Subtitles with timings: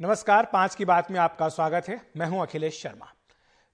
[0.00, 3.06] नमस्कार, पाँच की बात में आपका स्वागत है। मैं हूँ अखिलेश शर्मा।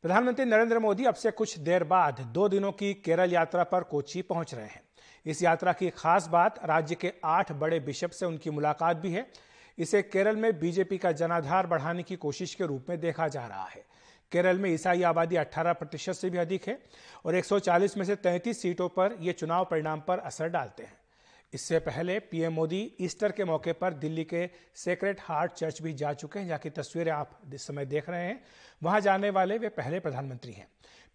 [0.03, 4.23] प्रधानमंत्री नरेंद्र मोदी अब से कुछ देर बाद दो दिनों की केरल यात्रा पर कोची
[4.23, 4.83] पहुँच रहे हैं।
[5.27, 9.27] इस यात्रा की खास बात राज्य के आठ बड़े बिशप से उनकी मुलाकात भी है।
[9.79, 13.65] इसे केरल में बीजेपी का जनाधार बढ़ाने की कोशिश के रूप में देखा जा रहा
[13.65, 13.85] है।
[14.33, 16.83] केरल में ईसाई आबादी 18 प्रतिशत से भी अधिक है
[17.27, 21.00] और 140 में से 33 सीटों पर यह चुनाव परिणाम पर असर डालते हैं।
[21.53, 26.13] इससे पहले पीएम मोदी ईस्टर के मौके पर दिल्ली के सेक्रेट हार्ट चर्च भी जा
[26.13, 28.43] चुके हैं, जहाँ की तस्वीरें आप इस समय देख रहे हैं।
[28.83, 30.69] वहाँ जाने वाले वे पहले प्रधानमंत्री हैं।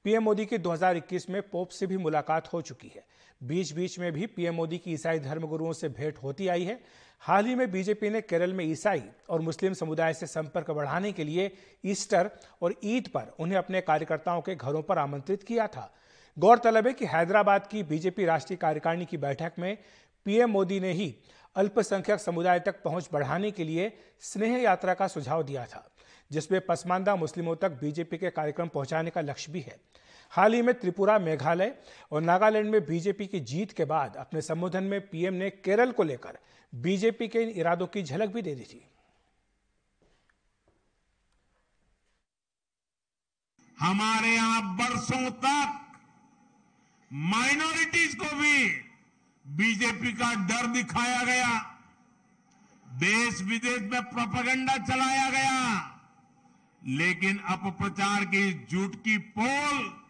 [0.04, 3.06] पीएम मोदी की 2021 में पोप से भी मुलाकात हो चुकी है।
[3.44, 6.80] बीच बीच में भी पीएम मोदी की ईसाई धर्मगुरुओं से भेंट होती आई है।
[7.20, 11.24] हाल ही में बीजेपी ने केरल में ईसाई और मुस्लिम समुदाय से संपर्क बढ़ाने के
[11.24, 11.52] लिए
[11.86, 12.30] ईस्टर
[12.62, 15.94] और ईद पर उन्हें अपने कार्यकर्ताओं के घरों पर आमंत्रित किया था।
[16.38, 19.78] गौरतलब है कि हैदराबाद की बीजेपी राष्ट्रीय कार्यकारिणी की बैठक में
[20.26, 21.16] पीएम मोदी ने ही
[21.56, 23.92] अल्पसंख्यक समुदाय तक पहुँच बढ़ाने के लिए
[24.24, 25.90] स्नेह यात्रा का सुझाव दिया था,
[26.32, 29.80] जिसमें पसमानदा मुस्लिमों तक बीजेपी के कार्यक्रम पहुँचाने का लक्ष्य भी है।
[30.34, 31.74] हाल ही में त्रिपुरा मेघालय
[32.12, 36.04] और नागालैंड में बीजेपी की जीत के बाद अपने संबोधन में पीएम ने केरल को
[36.04, 36.38] लेकर
[36.74, 38.86] बीजेपी के इन इरादों की झलक भी दे दी थी।
[43.78, 45.82] हमारे यहाँ बरसों तक
[47.12, 48.68] माइनॉरिटीज को भी
[49.48, 51.60] बीजेपी का डर दिखाया गया।
[52.88, 55.92] देश विदेश में प्रोपेगेंडा चलाया गया।
[56.88, 60.02] लेकिन अपप्रचार की झूठ की पोल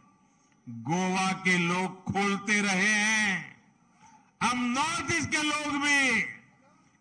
[0.70, 3.62] गोवा के लोग खोलते रहे हैं।
[4.44, 6.26] हम नॉर्थ ईस्ट के लोग भी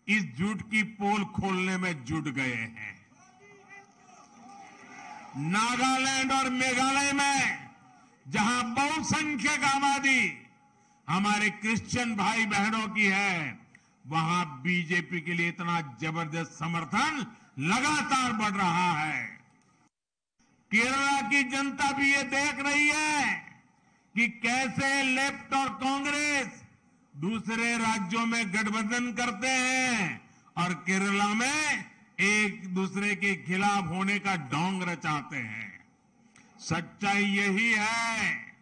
[0.08, 3.06] इस झूठ की पोल खोलने में जुट गए हैं।
[5.36, 7.68] नागालैंड और मेघालय में,
[8.28, 10.43] जहाँ बहुसंख्यक आबादी
[11.08, 13.58] हमारे क्रिश्चियन भाई बहनों की है।
[14.04, 17.26] वहाँ बीजेपी के लिए इतना ज़बरदस्त समर्थन
[17.58, 19.22] लगातार बढ़ रहा है।
[20.70, 23.24] केरला की जनता भी ये देख रही है
[24.14, 26.62] कि कैसे लेफ़्ट और कांग्रेस
[27.14, 30.20] दूसरे राज्यों में गठबंधन करते हैं
[30.56, 31.84] और केरला में
[32.22, 35.72] एक दूसरे के खिलाफ होने का ढोंग रचाते हैं।
[36.60, 38.53] सच्चाई यही है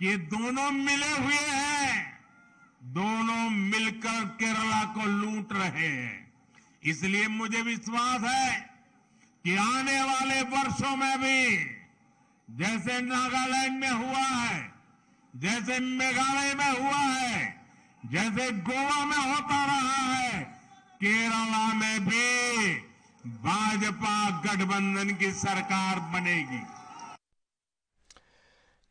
[0.00, 2.18] कि दोनों मिले हुए हैं।
[2.82, 6.32] दोनों मिलकर केरला को लूट रहे हैं।
[6.84, 8.60] इसलिए मुझे विश्वास है
[9.44, 11.56] कि आने वाले वर्षों में भी
[12.50, 14.72] जैसे नागालैंड में हुआ है,
[15.36, 17.60] जैसे मेघालय में हुआ है,
[18.06, 20.42] जैसे गोवा में होता रहा है,
[20.94, 22.74] केरला में भी
[23.30, 26.79] भाजपा गठबंधन की सरकार बनेगी।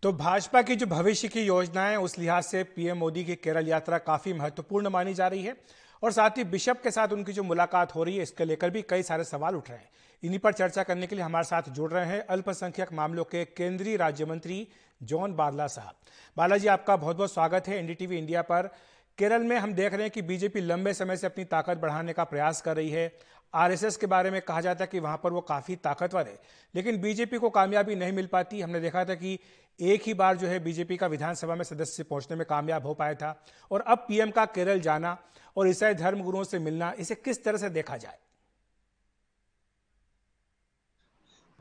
[0.04, 3.98] तो भाजपा की जो भविष्य की योजनाएँ, उस लिहाज से पीएम मोदी की केरल यात्रा
[3.98, 5.56] काफ़ी महत्वपूर्ण मानी जा रही है।
[6.04, 8.82] और साथ ही बिशप के साथ उनकी जो मुलाकात हो रही है, इसके लेकर भी
[8.82, 9.90] कई सारे सवाल उठ रहे हैं।
[10.24, 13.98] इन्हीं पर चर्चा करने के लिए हमारे साथ जुड़ रहे हैं अल्पसंख्यक मामलों के केंद्रीय
[13.98, 14.68] राज्य मंत्री
[15.04, 15.96] जॉन बारला साहब।
[16.38, 18.70] बालाजी आपका बहुत बहुत स्वागत है एनडीटीवी इंडिया पर।
[19.18, 22.24] केरल में हम देख रहे हैं कि बीजेपी लंबे समय से अपनी ताकत बढ़ाने का
[22.24, 23.12] प्रयास कर रही है।
[23.54, 26.40] आरएसएस के बारे में कहा जाता है कि वहाँ पर वो काफ़ी ताकतवर है,
[26.76, 29.38] लेकिन बीजेपी को कामयाबी नहीं मिल पाती। हमने देखा था कि
[29.80, 33.14] एक ही बार जो है बीजेपी का विधानसभा में सदस्य पहुँचने में कामयाब हो पाया
[33.14, 35.18] था, और अब पीएम का केरल जाना
[35.58, 38.18] और ईसाई धर्म गुरुओं से मिलना, इसे किस तरह से देखा जाए?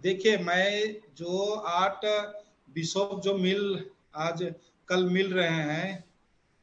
[0.00, 2.04] देखिए, मैं जो आठ
[2.70, 3.84] बिशप जो मिल,
[4.16, 4.42] आज
[4.88, 6.04] कल मिल रहे हैं,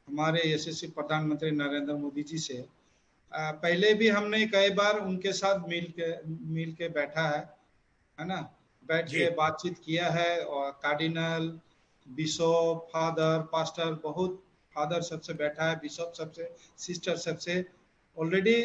[0.07, 2.65] हमारे यशस्वी प्रधानमंत्री नरेंद्र मोदी जी से
[3.31, 6.09] पहले भी हमने कई बार उनके साथ मिल के
[6.53, 7.39] मिल के बैठा है
[8.17, 8.41] है ना?
[8.83, 11.47] बैठ के बातचीत किया है और कार्डिनल
[12.07, 14.41] बिशप फादर पास्टर बहुत
[14.75, 17.63] फादर सबसे बैठा है बिशप सबसे सिस्टर सबसे।
[18.17, 18.57] ऑलरेडी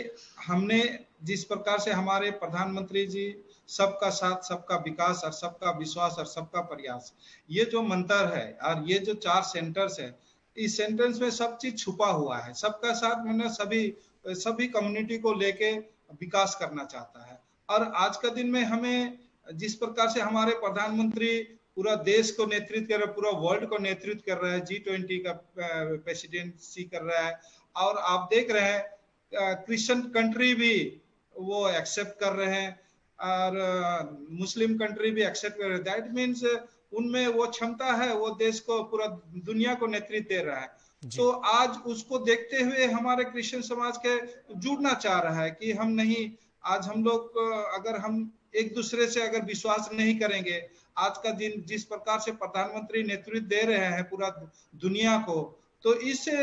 [0.47, 0.83] हमने
[1.25, 3.25] जिस प्रकार से हमारे प्रधानमंत्री जी
[3.69, 7.13] सबका साथ सबका विकास और सबका विश्वास और सबका प्रयास
[7.51, 10.15] ये जो मंत्र है और ये जो चार सेंटर्स है
[10.57, 13.83] इस सेंटेंस में सब चीज़ छुपा हुआ है। सबका साथ मैंने सभी
[14.25, 15.73] सभी कम्युनिटी को लेके
[16.15, 17.39] विकास करना चाहता है।
[17.69, 19.19] और आज का दिन में हमें
[19.55, 21.39] जिस प्रकार से हमारे प्रधानमंत्री
[21.77, 24.79] पूरा देश को नेतृत्व कर रहे हैं, पूरा वर्ल्ड को नेतृत्व कर रहा है जी
[24.79, 27.39] ट्वेंटी का प्रेसिडेंसी कर रहा है,
[27.77, 31.01] और आप देख रहे हैं क्रिश्चियन कंट्री भी
[31.35, 32.79] वो एक्सेप्ट कर रहे हैं,
[33.19, 36.45] और मुस्लिम कंट्री भी एक्सेप्ट कर रहे हैं। दैट मीन्स
[36.93, 39.07] उनमें वो क्षमता है, वो देश को, पूरा
[39.47, 40.69] दुनिया को नेतृत्व दे रहा है।
[41.03, 44.17] तो आज उसको देखते हुए हमारे क्रिश्चियन समाज के
[44.55, 46.31] जुड़ना चाह रहा है कि हम नहीं
[46.65, 47.39] आज हम लोग
[47.75, 50.61] अगर हम एक दूसरे से अगर विश्वास नहीं करेंगे
[50.99, 54.29] आज का दिन जिस प्रकार से प्रधानमंत्री नेतृत्व दे रहे हैं पूरा
[54.77, 55.41] दुनिया को
[55.85, 56.37] तो इससे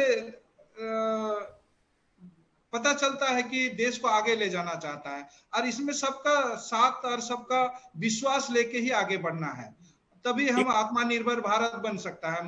[2.73, 7.05] पता चलता है कि देश को आगे ले जाना चाहता है। और इसमें सबका साथ
[7.05, 7.61] और सबका
[7.97, 9.69] विश्वास लेके ही आगे बढ़ना है।
[10.25, 12.43] तभी हम आत्मनिर्भर भारत बन सकता है।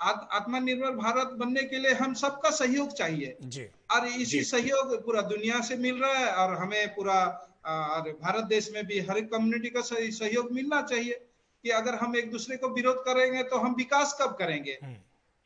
[0.00, 5.60] आत्मनिर्भर भारत बनने के लिए हम सबका सहयोग चाहिए। जी। और इसी सहयोग पूरा दुनिया
[5.60, 7.20] से मिल रहा है और हमें पूरा
[7.66, 11.20] और भारत देश में भी हर एक कम्युनिटी का सहयोग मिलना चाहिए
[11.64, 14.78] कि अगर हम एक दूसरे को विरोध करेंगे तो हम विकास कब करेंगे?
[14.82, 14.96] हम्म।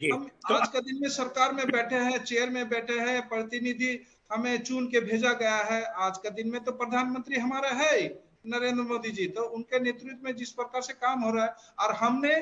[0.01, 3.99] हम तो आज का दिन में सरकार में बैठे हैं चेयर में बैठे हैं प्रतिनिधि
[4.33, 8.83] हमें चुन के भेजा गया है। आज का दिन में तो प्रधानमंत्री हमारा है नरेंद्र
[8.83, 12.35] मोदी जी। तो उनके नेतृत्व में जिस प्रकार से काम हो रहा है और हमने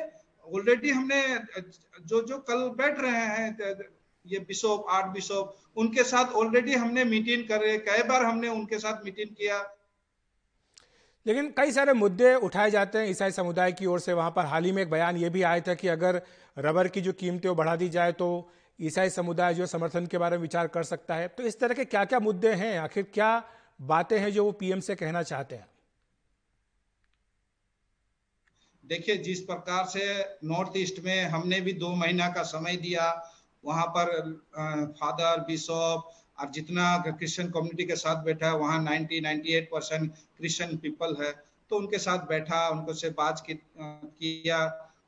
[0.54, 1.22] ऑलरेडी हमने,
[2.02, 3.76] जो जो कल बैठ रहे हैं
[4.26, 9.04] ये बिशोप, आठ बिशोप, उनके साथ ऑलरेडी हमने मीटिंग करे, कई बार हमने उनके साथ
[9.04, 9.58] मीटिंग किया।
[11.26, 14.64] लेकिन कई सारे मुद्दे उठाए जाते हैं ईसाई समुदाय की ओर से। वहाँ पर हाल
[14.64, 16.20] ही में एक बयान ये भी आया था कि अगर
[16.56, 18.28] रबर की जो कीमतें बढ़ा दी जाए तो
[18.80, 21.84] ईसाई समुदाय जो समर्थन के बारे में विचार कर सकता है। तो इस तरह के
[21.84, 22.78] क्या क्या मुद्दे हैं?
[22.78, 23.42] आखिर क्या
[23.82, 25.66] बातें हैं जो वो पीएम से कहना चाहते हैं?
[28.90, 30.04] देखिए जिस प्रकार से
[30.44, 33.04] नॉर्थ ईस्ट में हमने भी दो महीना का समय दिया
[33.64, 34.08] वहाँ पर
[35.00, 40.76] फादर बिशप और जितना क्रिश्चियन कम्युनिटी के साथ बैठा है वहाँ 90 98 परसेंट क्रिश्चियन
[40.76, 41.30] पीपल है।
[41.70, 44.64] तो उनके साथ बैठा उनको से बात की, किया।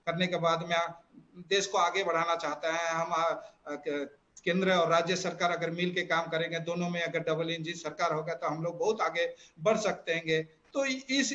[0.06, 3.10] करने के बाद में देश को आगे बढ़ाना चाहता है। हम
[4.44, 8.12] केंद्र और राज्य सरकार अगर मिल के काम करेंगे दोनों में अगर डबल इंजिन सरकार
[8.12, 9.26] होगा तो हम लोग बहुत आगे
[9.60, 10.42] बढ़ सकते हैं।
[10.74, 11.32] तो इस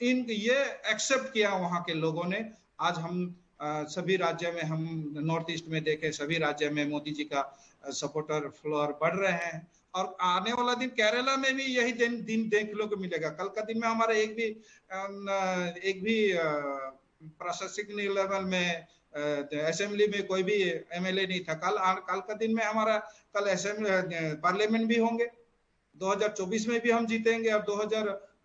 [0.00, 0.56] इन ये
[0.90, 2.44] एक्सेप्ट किया वहाँ के लोगों ने।
[2.80, 4.84] आज हम आ, सभी राज्य में हम
[5.20, 7.42] नॉर्थ ईस्ट में देखे सभी राज्य में मोदी जी का
[7.92, 12.48] सपोर्टर फ्लोर बढ़ रहे हैं। और आने वाला दिन केरला में भी यही दिन दिन
[12.48, 14.46] देखने को मिलेगा। कल का दिन में हमारा एक भी
[15.90, 16.16] एक भी
[17.36, 18.86] प्रशासनिक लेवल में
[19.60, 20.56] असेंबली में कोई भी
[20.92, 21.76] एमएलए नहीं था। कल
[22.08, 22.96] कल का दिन में हमारा
[23.36, 25.28] कल असेंबली पार्लियामेंट भी होंगे।
[25.96, 27.62] 2024 में भी हम जीतेंगे और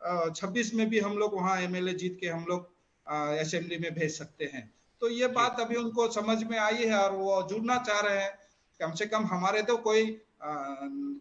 [0.06, 2.70] 2026 में भी हम लोग वहाँ एमएलए जीत के हम लोग
[3.40, 4.72] असेंबली में भेज सकते हैं।
[5.02, 8.38] तो ये बात अभी उनको समझ में आई है और वो जुड़ना चाह रहे हैं।
[8.80, 10.48] कम से कम हमारे तो कोई आ,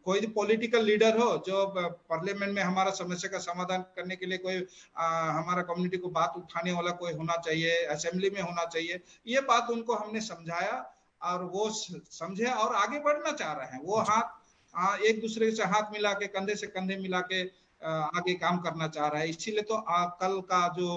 [0.05, 4.67] कोई पॉलिटिकल लीडर हो जो पार्लियामेंट में हमारा समस्या का समाधान करने के लिए कोई
[4.97, 9.41] आ, हमारा कम्युनिटी को बात उठाने वाला कोई होना चाहिए असेंबली में होना चाहिए ये
[9.41, 10.75] बात उनको हमने समझाया
[11.23, 14.29] और वो समझे और आगे बढ़ना चाह रहे हैं। वो हाथ
[14.75, 17.43] आ, एक दूसरे से हाथ मिला के कंधे से कंधे मिला के
[17.83, 20.91] आगे काम करना चाह रहा है। इसीलिए तो आ, कल का जो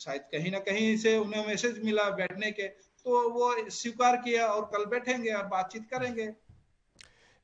[0.00, 2.66] शायद कहीं ना कहीं से उन्हें मैसेज मिला बैठने के
[3.06, 6.24] तो वो स्वीकार किया और कल बैठेंगे और बातचीत करेंगे।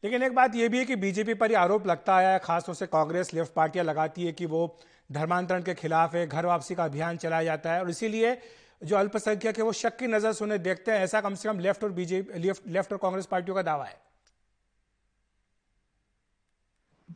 [0.05, 3.33] लेकिन एक बात यह भी है कि बीजेपी पर आरोप लगता है खासतौर से कांग्रेस
[3.35, 4.67] लेफ़्ट पार्टियाँ लगाती है कि वो
[5.11, 8.37] धर्मांतरण के खिलाफ है घर वापसी का अभियान चलाया जाता है। और इसीलिए
[8.83, 11.59] जो अल्पसंख्यक है वो शक की नज़र से उन्हें देखते हैं। ऐसा कम से कम
[11.61, 13.99] लेफ़्ट और बीजेपी लेफ़्ट, लेफ़्ट और कांग्रेस पार्टियों का दावा है।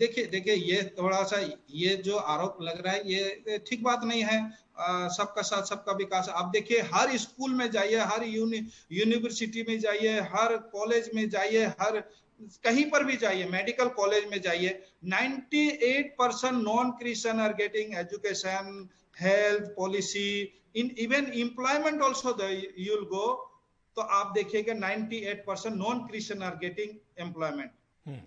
[0.01, 1.39] देखिए देखिए, ये थोड़ा सा
[1.71, 4.39] ये जो आरोप लग रहा है, ये ठीक बात नहीं है।
[5.11, 8.61] सबका साथ, सबका विकास। आप देखिए, हर स्कूल में जाइए, हर यूनि,
[8.93, 11.99] यूनिवर्सिटी में जाइए, हर कॉलेज में जाइए, हर
[12.65, 18.89] कहीं पर भी जाइए, मेडिकल कॉलेज में जाइए 98 percent non Christian are getting education
[19.21, 20.31] health policy
[20.77, 22.37] in even employment also
[22.79, 23.27] you'll go
[23.97, 27.71] तो आप देखिएगा 98 percent non Christian are getting employment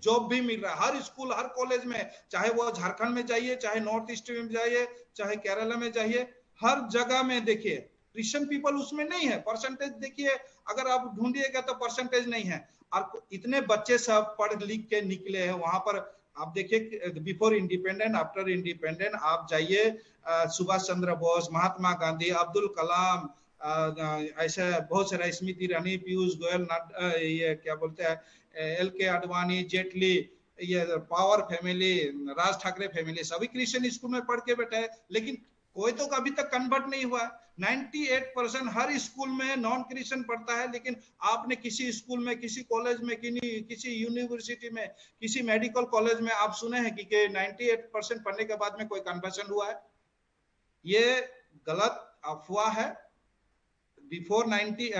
[0.02, 3.56] job भी मिल रहा है, हर स्कूल, हर कॉलेज में, चाहे वो झारखंड में जाइए,
[3.56, 4.86] चाहे नॉर्थ ईस्ट में जाइए,
[5.16, 6.26] चाहे केरला में जाइए,
[6.60, 7.76] हर जगह में देखिए
[8.14, 10.36] क्रिश्चियन पीपल उसमें नहीं है परसेंटेज देखिए,
[10.68, 15.38] अगर आप ढूंढिएगा तो परसेंटेज नहीं है। और इतने बच्चे सब पढ़ लिख के निकले
[15.38, 15.98] हैं, वहाँ पर
[16.36, 19.90] आप देखिए बिफोर इंडिपेंडेंट आफ्टर इंडिपेंडेंट आप जाइए
[20.28, 23.28] सुभाष चंद्र बोस, महात्मा गांधी, अब्दुल कलाम
[24.38, 26.66] ऐसे बहुत सारा स्मृति ईरानी पीयूष गोयल
[27.16, 28.20] ये क्या बोलते हैं
[28.56, 30.30] एल के अडवाणी जेटली
[30.62, 31.98] ये power family
[32.30, 35.42] Raj Thackeray family सभी क्रिश्चियन स्कूल में पढ़ के बैठे हैं लेकिन
[35.74, 40.60] कोई तो अभी तक कन्वर्ट नहीं हुआ 98 परसेंट हर स्कूल में नॉन क्रिश्चियन पढ़ता
[40.60, 44.88] है लेकिन आपने किसी स्कूल में किसी कॉलेज में किसी यूनिवर्सिटी में
[45.20, 48.88] किसी मेडिकल कॉलेज में आप सुने हैं कि, कि 98 परसेंट पढ़ने के बाद में
[48.88, 49.82] कोई कन्वर्शन हुआ है?
[50.86, 51.28] ये
[51.66, 53.10] गलत अफवाह है।
[54.04, 54.92] बिफोर 90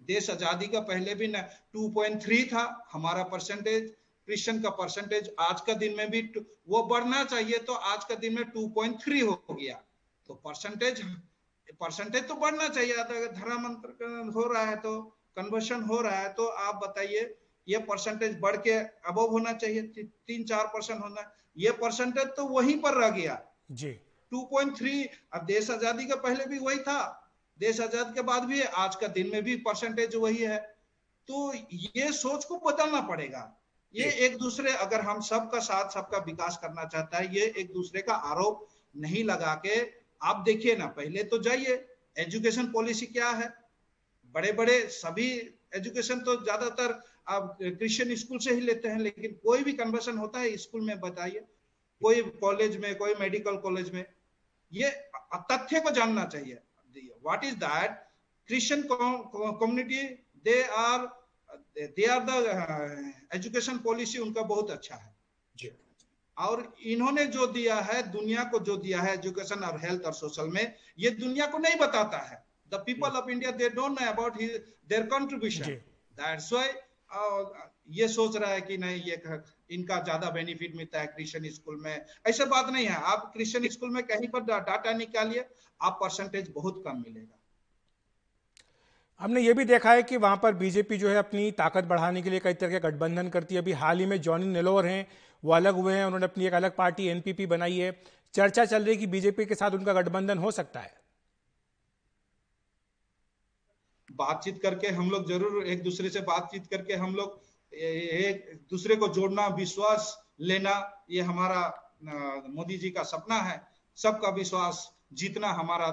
[0.00, 1.40] देश आज़ादी का पहले भी ना
[1.76, 3.88] 2.3 था हमारा परसेंटेज
[4.28, 6.22] क्रिश्चियन का परसेंटेज आज का दिन में भी
[6.68, 9.74] वो बढ़ना चाहिए तो आज का दिन में 2.3 हो गया।
[10.28, 11.02] तो परसेंटेज
[11.80, 15.00] परसेंटेज तो बढ़ना चाहिए अगर धर्मांतर हो रहा है तो
[15.36, 17.22] कन्वर्शन हो रहा है तो आप बताइए
[17.66, 18.72] ये परसेंटेज बढ़ के
[19.08, 19.82] अबव होना चाहिए
[20.26, 23.40] तीन चार परसेंट होना ये परसेंटेज तो वहीं पर रह गया।
[23.72, 23.92] जी।
[24.32, 27.00] 2.3 अब देश आज़ादी का पहले भी वही था
[27.60, 30.58] देश आज़ाद के बाद भी आज का दिन में भी परसेंटेज वही है।
[31.28, 31.52] तो
[31.94, 33.42] ये सोच को बदलना पड़ेगा।
[33.94, 38.02] ये एक दूसरे अगर हम सबका साथ सबका विकास करना चाहता है ये एक दूसरे
[38.02, 39.80] का आरोप नहीं लगा के
[40.20, 41.74] आप देखिए ना पहले तो जाइए
[42.16, 43.52] एजुकेशन पॉलिसी क्या है?
[44.34, 45.28] बड़े बड़े सभी
[45.74, 50.40] एजुकेशन तो ज़्यादातर आप क्रिश्चियन स्कूल से ही लेते हैं लेकिन कोई भी कन्वर्सन होता
[50.40, 51.44] है स्कूल में बताइए।
[52.00, 54.04] कोई कॉलेज में कोई मेडिकल कॉलेज में
[54.72, 54.90] ये
[55.50, 56.58] तथ्य को जानना चाहिए।
[56.96, 57.90] What is that
[58.48, 60.02] Christian community
[60.44, 61.08] they are
[61.96, 62.30] they are the
[63.34, 65.08] education policy उनका बहुत अच्छा है।
[66.36, 70.48] और इन्होंने जो दिया है दुनिया को जो दिया है एजुकेशन और हेल्थ और सोशल
[70.48, 72.36] में ये दुनिया को नहीं बताता है।
[72.72, 75.74] The people of India they don't know about their contribution
[76.16, 76.68] that's why
[77.90, 79.40] ये सोच रहा है कि नहीं, ये
[79.70, 83.90] इनका ज़्यादा बेनिफिट मिलता है क्रिश्चियन स्कूल में। ऐसा बात नहीं है। आप क्रिश्चियन स्कूल
[83.90, 85.44] में कहीं पर डाटा निकालिए,
[85.80, 87.36] आप परसेंटेज बहुत कम मिलेगा।
[89.20, 92.30] हमने ये भी देखा है कि वहाँ पर बीजेपी जो है अपनी ताकत बढ़ाने के
[92.30, 95.06] लिए कई तरह के गठबंधन करती है। अभी हाल ही में जॉनी नेलोर हैं,
[95.42, 97.92] वो अलग हुए हैं, उन्होंने अपनी एक अलग पार्टी एनपीपी बनाई है।
[98.34, 100.92] चर्चा चल रही है कि बीजेपी के साथ उनका गठबंधन हो सकता है।
[104.10, 107.40] बातचीत करके हम लोग ज़रूर एक दूसरे से बातचीत करके हम लोग
[107.72, 111.62] एक दूसरे को जोड़ना, विश्वास लेना, ये हमारा
[112.48, 113.60] मोदी जी का सपना है।
[113.98, 115.88] सबका विश्वास जीतना हमारा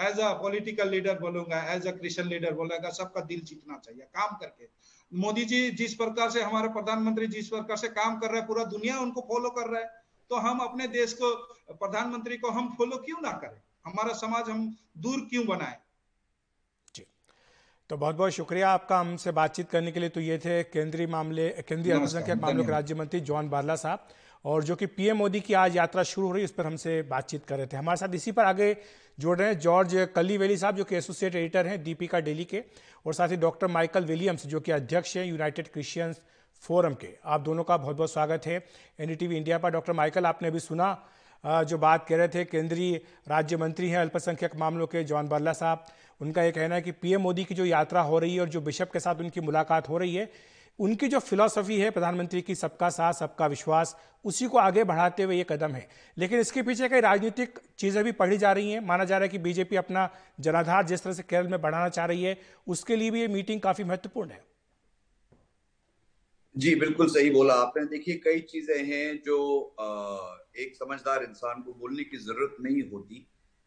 [0.00, 4.36] एज अ पॉलिटिकल लीडर बोलूँगा एज अ क्रिश्चियन लीडर बोलूँगा, सबका दिल जीतना चाहिए, काम
[4.36, 4.68] करके।
[5.12, 8.64] मोदी जी जिस प्रकार से हमारे प्रधानमंत्री जिस प्रकार से काम कर रहे हैं, पूरा
[8.66, 11.30] दुनिया उनको फॉलो कर रहा है तो हम अपने देश को,
[11.72, 13.60] प्रधानमंत्री को हम फॉलो क्यों ना करें?
[13.86, 14.66] हमारा समाज हम
[14.98, 15.78] दूर क्यों बनाए?
[17.90, 21.48] तो बहुत बहुत शुक्रिया आपका हमसे बातचीत करने के लिए। तो ये थे केंद्रीय मामले
[21.68, 24.08] केंद्रीय अल्पसंख्यक मामलों के राज्य मंत्री जॉन बारला साहब
[24.44, 27.00] और जो कि पीएम मोदी की आज यात्रा शुरू हो रही है उस पर हमसे
[27.02, 28.76] बातचीत कर रहे थे। हमारे साथ इसी पर आगे
[29.18, 32.62] जोड़ रहे हैं जॉर्ज कली वेली साहब जो कि एसोसिएट एडिटर हैं दीपिका डेली के
[33.06, 36.20] और साथ ही डॉक्टर माइकल विलियम्स जो कि अध्यक्ष हैं यूनाइटेड क्रिश्चियंस
[36.62, 38.64] फोरम के। आप दोनों का बहुत बहुत स्वागत है।
[39.00, 40.90] एनडीटीवी इंडिया पर डॉक्टर माइकल आपने अभी सुना
[41.44, 45.84] जो बात कह रहे थे केंद्रीय राज्य मंत्री हैं अल्पसंख्यक मामलों के जॉन बर्ला साहब,
[46.20, 48.60] उनका यह कहना है कि पीएम मोदी की जो यात्रा हो रही है और जो
[48.60, 50.30] बिशप के साथ उनकी मुलाकात हो रही है,
[50.78, 55.36] उनकी जो फिलॉसफी है प्रधानमंत्री की, सबका साथ, सबका विश्वास, उसी को आगे बढ़ाते हुए
[55.36, 55.86] ये कदम है।
[56.18, 59.28] लेकिन इसके पीछे कई राजनीतिक चीज़ें भी पढ़ी जा रही हैं। माना जा रहा है
[59.28, 60.08] कि बीजेपी अपना
[60.40, 63.60] जनाधार जिस तरह से केरल में बढ़ाना चाह रही है, उसके लिए भी ये मीटिंग
[63.60, 64.44] काफ़ी महत्वपूर्ण है।
[66.56, 69.38] जी, बिल्कुल सही बोला आपने। देखिए, कई चीज़ें हैं जो
[70.58, 73.18] एक समझदार इंसान को बोलने की ज़रूरत नहीं होती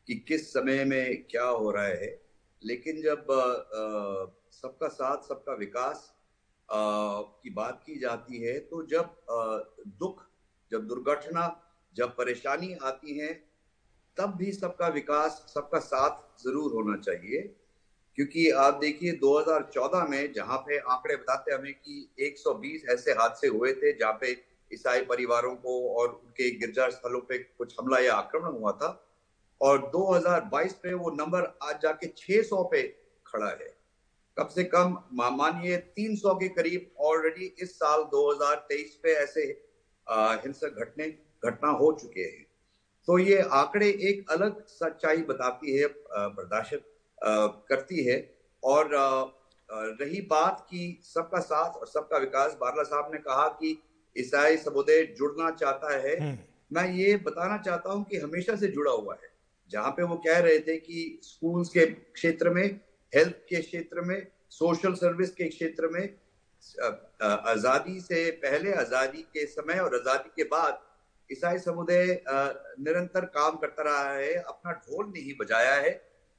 [0.08, 2.10] कि किस समय में क्या हो रहा है।
[2.62, 3.27] लेकिन जब
[4.53, 6.12] सबका साथ, सबका विकास
[6.69, 9.15] की बात की जाती है तो जब
[10.00, 10.25] दुख,
[10.72, 11.46] जब दुर्घटना,
[11.96, 13.34] जब परेशानी आती है,
[14.17, 17.41] तब भी सबका विकास, सबका साथ ज़रूर होना चाहिए।
[18.20, 23.72] क्योंकि आप देखिए 2014 में जहाँ पे आंकड़े बताते हमें कि 120 ऐसे हादसे हुए
[23.74, 24.32] थे जहाँ पे
[24.74, 28.90] ईसाई परिवारों को और उनके गिरजा स्थलों पे कुछ हमला या आक्रमण हुआ था।
[29.62, 32.82] और 2022 पे वो नंबर आज जाके 600 पे
[33.28, 33.74] खड़ा है।
[34.38, 39.42] कम से कम मानिए 300 के करीब ऑलरेडी इस साल 2023 पे ऐसे
[40.44, 41.10] हिंसक घटने,
[41.46, 42.46] घटना हो चुके हैं।
[43.08, 46.88] तो ये आंकड़े एक अलग सच्चाई बताती है प्रदर्शित
[47.24, 48.18] करती है।
[48.64, 48.90] और
[49.70, 53.78] रही बात की सबका साथ और सबका विकास बारला साहब ने कहा कि
[54.16, 56.38] ईसाई समुदाय जुड़ना चाहता है। हम्म।
[56.72, 59.30] मैं ये बताना चाहता हूँ कि हमेशा से जुड़ा हुआ है।
[59.72, 62.64] जहाँ पे वो कह रहे थे कि स्कूल्स के क्षेत्र में
[63.14, 66.04] हेल्थ के क्षेत्र में सोशल सर्विस के क्षेत्र में
[67.24, 70.80] आज़ादी से पहले आज़ादी के समय और आज़ादी के बाद
[71.30, 75.92] ईसाई समुदाय निरंतर काम करता रहा है अपना ढोल नहीं बजाया है।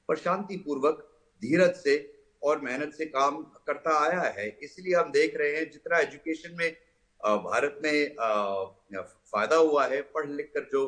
[0.09, 1.07] पर शांति पूर्वक
[1.41, 1.95] धीरज से
[2.41, 6.71] और मेहनत से काम करता आया है। इसलिए हम देख रहे हैं, जितना एजुकेशन में
[7.43, 8.15] भारत में
[8.93, 10.83] फ़ायदा हुआ है पढ़ लिख कर जो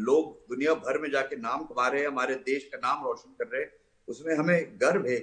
[0.00, 3.46] लोग दुनिया भर में जाके नाम कमा रहे हैं, हमारे देश का नाम रोशन कर
[3.46, 3.72] रहे हैं,
[4.08, 5.18] उसमें हमें गर्व है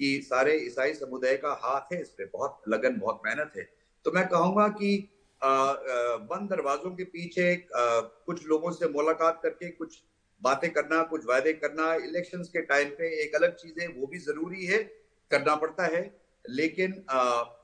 [0.00, 3.68] कि सारे ईसाई समुदाय का हाथ है, इस पे बहुत लगन, बहुत मेहनत है।
[4.06, 5.10] तो मैं कहूँगा कि
[5.40, 10.00] बंद दरवाजों के पीछे कुछ लोगों से मुलाकात करके, कुछ
[10.42, 14.18] बातें करना कुछ वायदे करना इलेक्शन के टाइम पे एक अलग चीज़ है वो भी
[14.20, 14.78] ज़रूरी है
[15.30, 16.02] करना पड़ता है।
[16.44, 16.94] लेकिन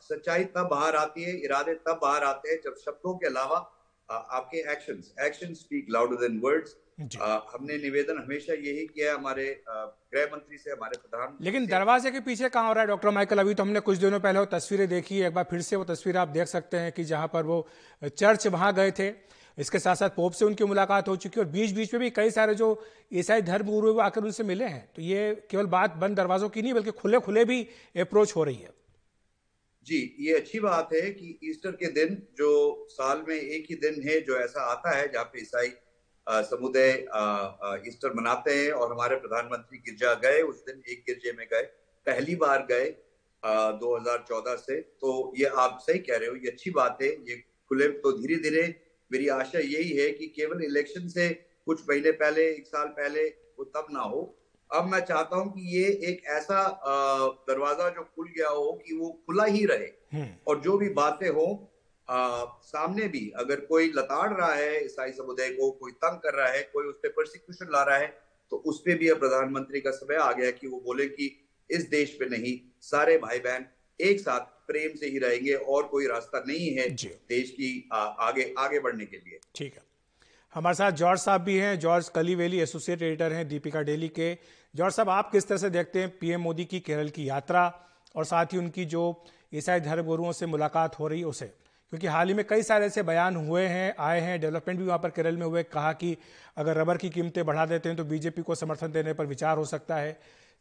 [0.02, 3.58] सच्चाई तब बाहर आती है इरादे तब बाहर आते हैं जब शब्दों के अलावा
[4.08, 6.76] आपके actions action speak louder than words
[7.50, 12.48] हमने निवेदन हमेशा यही किया हमारे गृह मंत्री से हमारे प्रधान लेकिन दरवाजे के पीछे
[12.48, 13.38] कहाँ हो रहा है डॉक्टर माइकल?
[13.38, 16.16] अभी तो हमने कुछ दिनों पहले वो तस्वीरें देखी एक बार फिर से वो तस्वीर
[16.16, 17.66] आप देख सकते हैं कि जहाँ पर वो
[18.02, 19.10] चर्च वहाँ गए थे।
[19.60, 22.10] इसके साथ साथ पोप से उनकी मुलाकात हो चुकी है और बीच बीच में भी
[22.10, 22.68] कई सारे जो
[23.12, 26.62] ईसाई धर्म गुरु वो आकर उनसे मिले हैं। तो ये केवल बात बंद दरवाजों की
[26.62, 27.62] नहीं, बल्कि खुले खुले भी
[27.96, 28.72] अप्रोच हो रही है।
[29.86, 32.48] जी, ये अच्छी बात है कि ईस्टर के दिन जो
[32.90, 35.72] साल में एक ही दिन है जो ऐसा आता है, जहाँ पे ईसाई
[36.26, 36.90] समुदाय
[37.88, 41.62] ईस्टर मनाते हैं और हमारे प्रधानमंत्री गिरजा गए, उस दिन एक गिरजे में गए,
[42.06, 42.84] पहली बार गए
[43.80, 47.36] 2014 से। तो ये आप सही कह रहे हो, ये अच्छी बात है, ये
[47.70, 48.62] खुले तो धीरे धीरे
[49.12, 51.28] मेरी आशा यही है कि केवल इलेक्शन से
[51.66, 53.26] कुछ महीने पहले एक साल पहले
[53.58, 54.20] वो तब ना हो
[54.70, 56.62] अब मैं चाहता हूँ कि ये एक ऐसा
[57.48, 61.28] दरवाज़ा जो खुल गया हो कि वो खुला ही रहे हम्म। और जो भी बातें
[61.28, 61.46] हो
[62.08, 66.48] आ, सामने भी अगर कोई लताड़ रहा है ईसाई समुदाय को कोई तंग कर रहा
[66.48, 68.06] है कोई उस पर प्रोसिक्यूशन ला रहा है
[68.52, 71.30] तो उस पर भी अब प्रधानमंत्री का समय आ गया कि वो बोले कि
[71.70, 73.66] इस देश पे नहीं सारे भाई बहन
[74.00, 78.54] एक साथ प्रेम से ही रहेंगे और कोई रास्ता नहीं है देश की आ, आगे
[78.58, 79.82] आगे बढ़ने के लिए। ठीक है।
[80.54, 84.32] हमारे साथ जॉर्ज साहब भी हैं जॉर्ज कलीवेली एसोसिएट एडिटर हैं दीपिका डेली के।
[84.74, 87.62] जॉर्ज साहब आप किस तरह से देखते हैं पीएम मोदी की केरल की यात्रा
[88.16, 89.02] और साथ ही उनकी जो
[89.54, 91.46] ईसाई धर्म गुरुओं से मुलाकात हो रही उसे?
[91.92, 94.98] क्योंकि हाल ही में कई सारे ऐसे बयान हुए हैं आए हैं डेवलपमेंट भी वहाँ
[94.98, 96.16] पर केरल में हुए कहा कि
[96.56, 99.64] अगर रबर की कीमतें बढ़ा देते हैं तो बीजेपी को समर्थन देने पर विचार हो
[99.64, 100.12] सकता है।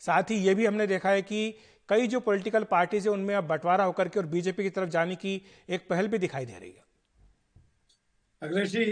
[0.02, 1.54] साथ ही ये भी हमने देखा है कि
[1.90, 5.16] कई जो पॉलिटिकल पार्टीज़ है, उनमें अब बंटवारा होकर के और बीजेपी की तरफ़ जाने
[5.16, 6.84] की एक पहल भी दिखाई दे रही है।
[8.42, 8.86] अखिलेश जी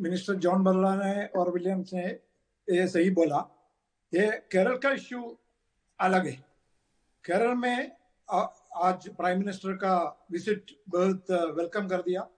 [0.00, 2.04] मिनिस्टर जॉन बर्ला ने और विलियम्स ने
[2.68, 3.40] ये सही बोला,
[4.12, 5.36] ये केरल का इश्यू
[5.98, 6.36] अलग है।
[7.24, 7.90] केरल में
[8.28, 9.96] आज प्राइम मिनिस्टर का
[10.32, 12.28] विज़िट बहुत वेलकम कर दिया।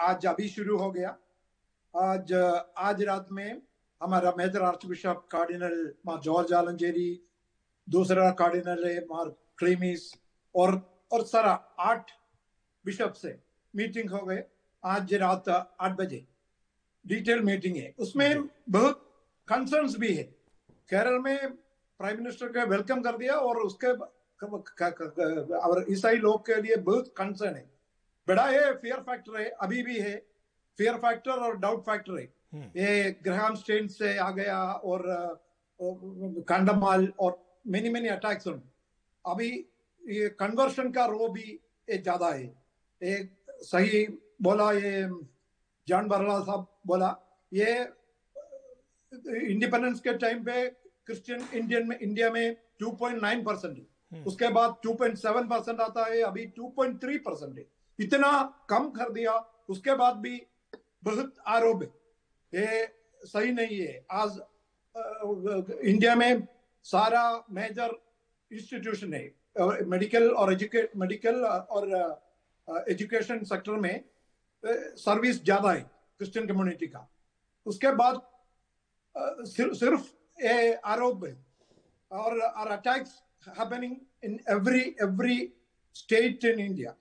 [0.00, 1.16] आज अभी शुरू हो गया।
[1.94, 2.32] आज
[2.78, 3.60] आज रात में
[4.00, 5.92] हमारा major archbishop cardinal
[6.24, 7.10] George Alencherry
[7.90, 9.28] दूसरा कार्डिनल है मार
[9.58, 10.12] क्लेमिस
[10.54, 12.10] और और सारा आठ
[12.84, 13.40] बिशप से
[13.76, 14.44] मीटिंग हो गए।
[14.84, 15.48] आज रात
[15.80, 16.26] आठ बजे।
[17.06, 20.22] डिटेल मीटिंग है। उसमें बहुत कंसर्न्स भी है।
[20.90, 21.52] केरल में
[21.98, 23.92] प्राइम मिनिस्टर का वेलकम कर दिया और उसके
[25.56, 27.70] और ईसाई लोग के लिए बहुत कंसर्न है।
[28.28, 30.26] बड़ा है फियर फैक्टर है अभी भी है।
[30.78, 35.02] फियर फैक्टर और डाउट फैक्टर है। हम्म। ये ग्रहाम स्टेन से आ गया और
[36.48, 38.48] कांडमाल और मेनी मेनी अटैक्स
[39.24, 39.48] अभी
[40.02, 41.42] ये कन्वर्शन का रो भी
[41.88, 42.44] ये ज़्यादा है।
[43.02, 43.30] एक
[43.62, 44.06] सही
[44.42, 45.08] बोला ये
[45.88, 47.16] जॉन बरला साहब बोला
[47.52, 47.72] ये
[49.12, 50.68] इंडिपेंडेंस के टाइम पे
[51.06, 56.46] क्रिश्चियन इंडियन में इंडिया में 2.9 परसेंट है। उसके बाद 2.7 परसेंट आता है अभी
[56.58, 57.64] 2.3 परसेंट है।
[57.98, 58.30] इतना
[58.70, 59.32] कम कर दिया
[59.68, 60.40] उसके बाद भी
[61.04, 61.88] बहुत आरोप है।
[62.52, 62.86] ये
[63.22, 64.40] सही नहीं है। आज
[65.84, 66.46] इंडिया में
[66.86, 67.98] सारा मेजर
[68.50, 71.88] इंस्टीट्यूशन है मेडिकल और एजुकेट मेडिकल और
[72.90, 74.04] एजुकेशन सेक्टर में
[74.98, 77.08] सर्विस ज़्यादा है क्रिश्चियन कम्युनिटी का।
[77.66, 78.20] उसके बाद
[79.48, 80.02] सिर्फ़
[80.86, 81.36] आरोप है
[82.10, 83.20] और are attacks
[83.58, 85.38] happening in every every
[85.96, 86.94] state in India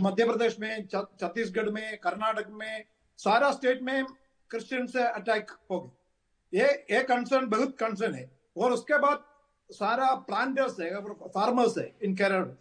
[0.00, 2.84] Madhya Pradesh में छत्तीसगढ़ में कर्नाटक में
[3.18, 4.04] सारा स्टेट में
[4.50, 9.24] क्रिश्चियन से अटैक हो गए। ये ये कंसर्न बहुत कंसर्न है। और उसके बाद
[9.70, 10.90] सारा प्लांटर्स है
[11.28, 12.56] फार्मर्स है इन केरल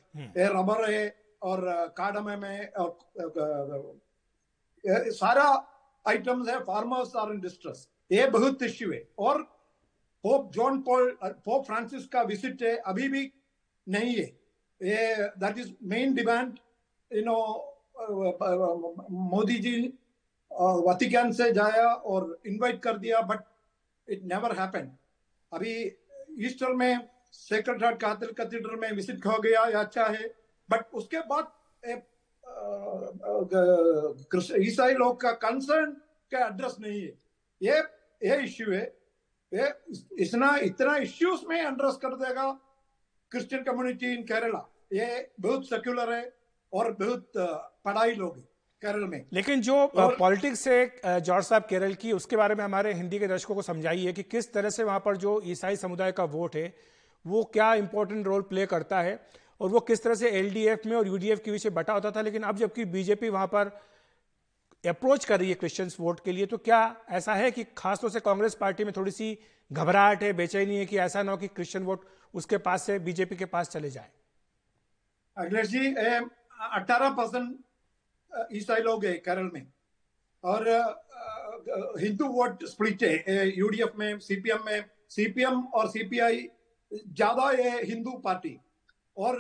[0.58, 1.04] रबर है
[1.44, 1.66] और
[1.98, 2.98] काडमे में और
[5.14, 5.48] सारा
[6.06, 9.02] आइटम्स है फार्मर्स आर इन डिस्ट्रेस ये बहुत इश्यू है.
[9.20, 9.42] और
[10.24, 13.32] pope John Paul pope Francis का विज़िट है अभी भी
[13.88, 14.26] नहीं है.
[14.82, 16.58] ये that is main demand
[17.12, 17.38] you know
[19.12, 19.76] Modi ji
[20.88, 23.40] Vatican से जाया और इनवाइट कर दिया बट
[24.08, 24.92] इट नेवर हैपन
[25.52, 25.74] अभी
[26.46, 28.04] ईस्टर में सेक्रेट हार्ट
[28.38, 30.28] कैथेड्रल में विज़िट हो गया या अच्छा है।
[30.70, 31.52] बट उसके बाद
[34.62, 35.92] ईसाई लोग का कंसर्न
[36.32, 37.14] का एड्रेस नहीं है।
[37.62, 37.78] ये
[38.22, 38.84] ये इश्यू है।
[39.52, 39.68] ये
[40.24, 42.52] इतना इतना इश्यूज़ में एड्रेस कर देगा
[43.32, 45.08] क्रिश्चियन कम्युनिटी इन केरला ये
[45.40, 46.24] बहुत सेक्युलर है
[46.74, 48.44] और बहुत पढ़ाई लोग है।
[48.84, 53.20] केरल में। लेकिन जो पॉलिटिक्स है जॉर्ज साहब केरल की उसके बारे में हमारे हिंदी
[53.20, 56.56] के दर्शकों को समझाइए कि किस तरह से वहाँ पर जो ईसाई समुदाय का वोट
[56.56, 56.74] है
[57.26, 59.20] वो क्या इंपॉर्टेंट रोल प्ले करता है
[59.62, 62.44] और वो किस तरह से एलडीएफ में और यूडीएफ के बीच बटा होता था। लेकिन
[62.44, 63.72] अब जबकि बीजेपी वहाँ पर
[64.84, 68.20] अप्रोच कर रही है क्रिश्चियंस वोट के लिए तो क्या ऐसा है कि खासतौर से
[68.20, 69.38] कांग्रेस पार्टी में थोड़ी सी
[69.72, 73.36] घबराहट है बेचैनी है कि ऐसा ना हो कि क्रिश्चियन वोट उसके पास से बीजेपी
[73.36, 74.10] के पास चले जाए?
[75.38, 75.94] अखिलेश जी
[76.72, 77.56] अठारह परसेंट
[78.54, 79.66] ईसाई लोग है केरल में।
[80.44, 80.68] और
[82.00, 86.48] हिंदू वोट स्प्लिट है यूडीएफ में सीपीएम में सीपीएम और सीपीआई
[86.92, 88.58] ज़्यादा है हिंदू पार्टी
[89.18, 89.40] और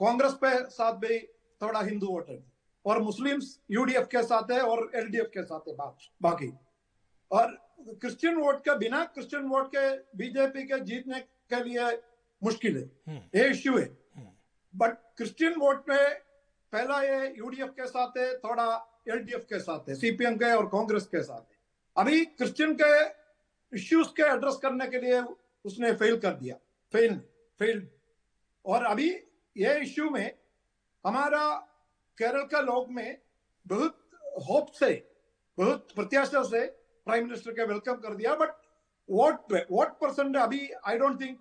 [0.00, 1.18] कांग्रेस पे साथ भी
[1.60, 2.42] थोड़ा हिंदू वोट है।
[2.84, 5.74] और मुस्लिम्स यूडीएफ के साथ है और एलडीएफ के साथ है
[6.22, 6.52] बाकी।
[7.30, 7.56] और
[8.00, 11.20] क्रिश्चियन वोट के बिना क्रिश्चियन वोट के बीजेपी के जीतने
[11.52, 11.90] के लिए
[12.42, 13.86] मुश्किल है। हम्म। ये इश्यू है।
[14.74, 16.25] बट क्रिश्चियन वोट में
[16.72, 21.06] पहला ये यूडीएफ के साथ है, थोड़ा एलडीएफ के साथ है सीपीएम के और कांग्रेस
[21.06, 21.58] के साथ है।
[21.96, 22.90] अभी क्रिश्चियन के
[23.72, 25.20] इश्यूज़ के एड्रेस करने के लिए
[25.64, 26.56] उसने फेल कर दिया।
[26.92, 27.16] फेल
[27.60, 27.86] फेल
[28.64, 29.08] और अभी
[29.56, 30.30] ये इश्यू में
[31.04, 31.48] हमारा
[32.18, 33.18] केरल का लोग में
[33.66, 33.98] बहुत
[34.48, 34.92] होप से,
[35.58, 36.64] बहुत प्रत्याशा से
[37.06, 38.54] प्राइम मिनिस्टर के वेलकम कर दिया बट
[39.08, 41.38] वोट वोट परसेंट अभी I don't think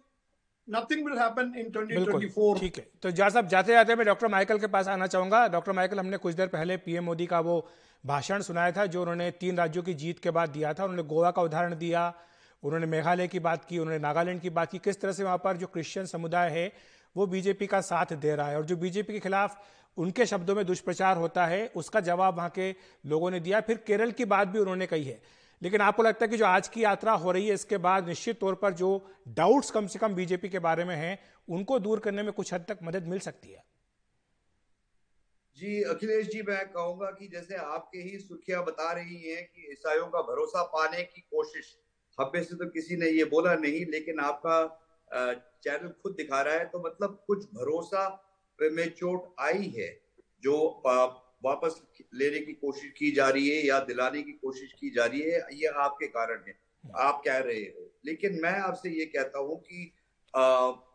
[0.68, 4.60] nothing will happen in 2024 ठीक है। तो जहाँ साहब जाते जाते मैं डॉक्टर माइकल
[4.60, 7.68] के पास आना चाहूँगा। डॉक्टर माइकल हमने कुछ देर पहले पीएम मोदी का वो
[8.04, 11.32] भाषण सुनाया था जो उन्होंने तीन राज्यों की जीत के बाद दिया था। उन्होंने गोवा
[11.32, 12.14] का उदाहरण दिया
[12.64, 15.58] उन्होंने मेघालय की बात की उन्होंने नागालैंड की बात की। किस तरह से वहाँ पर
[15.58, 16.72] जो क्रिश्चियन समुदाय है
[17.16, 19.62] वो बीजेपी का साथ दे रहा है। और जो बीजेपी के खिलाफ
[19.98, 22.76] उनके शब्दों में दुष्प्रचार होता है उसका जवाब वहाँ के
[23.06, 25.20] लोगों ने दिया। फिर केरल की बात भी उन्होंने कही है।
[25.62, 28.40] लेकिन आपको लगता है कि जो आज की यात्रा हो रही है, इसके बाद निश्चित
[28.40, 28.90] तौर पर जो
[29.30, 32.66] डाउट्स कम से कम बीजेपी के बारे में हैं, उनको दूर करने में कुछ हद
[32.70, 33.64] तक मदद मिल सकती है।
[35.58, 40.08] जी, अखिलेश जी, मैं कहूँगा कि जैसे आपके ही सुर्खियाँ बता रही हैं कि ईसाइयों
[40.08, 41.76] का भरोसा पाने की कोशिश
[42.18, 44.58] हम से तो किसी ने ये बोला नहीं, लेकिन आपका
[45.64, 48.04] चैनल खुद दिखा रहा है तो मतलब कुछ भरोसा
[48.60, 49.88] में चोट आई है,
[50.44, 50.82] जो
[51.46, 51.82] वापस
[52.14, 55.42] लेने की कोशिश की जा रही है या दिलाने की कोशिश की जा रही है
[55.54, 59.82] ये आपके कारण है। आप कह रहे हो। लेकिन मैं आपसे ये कहता हूँ कि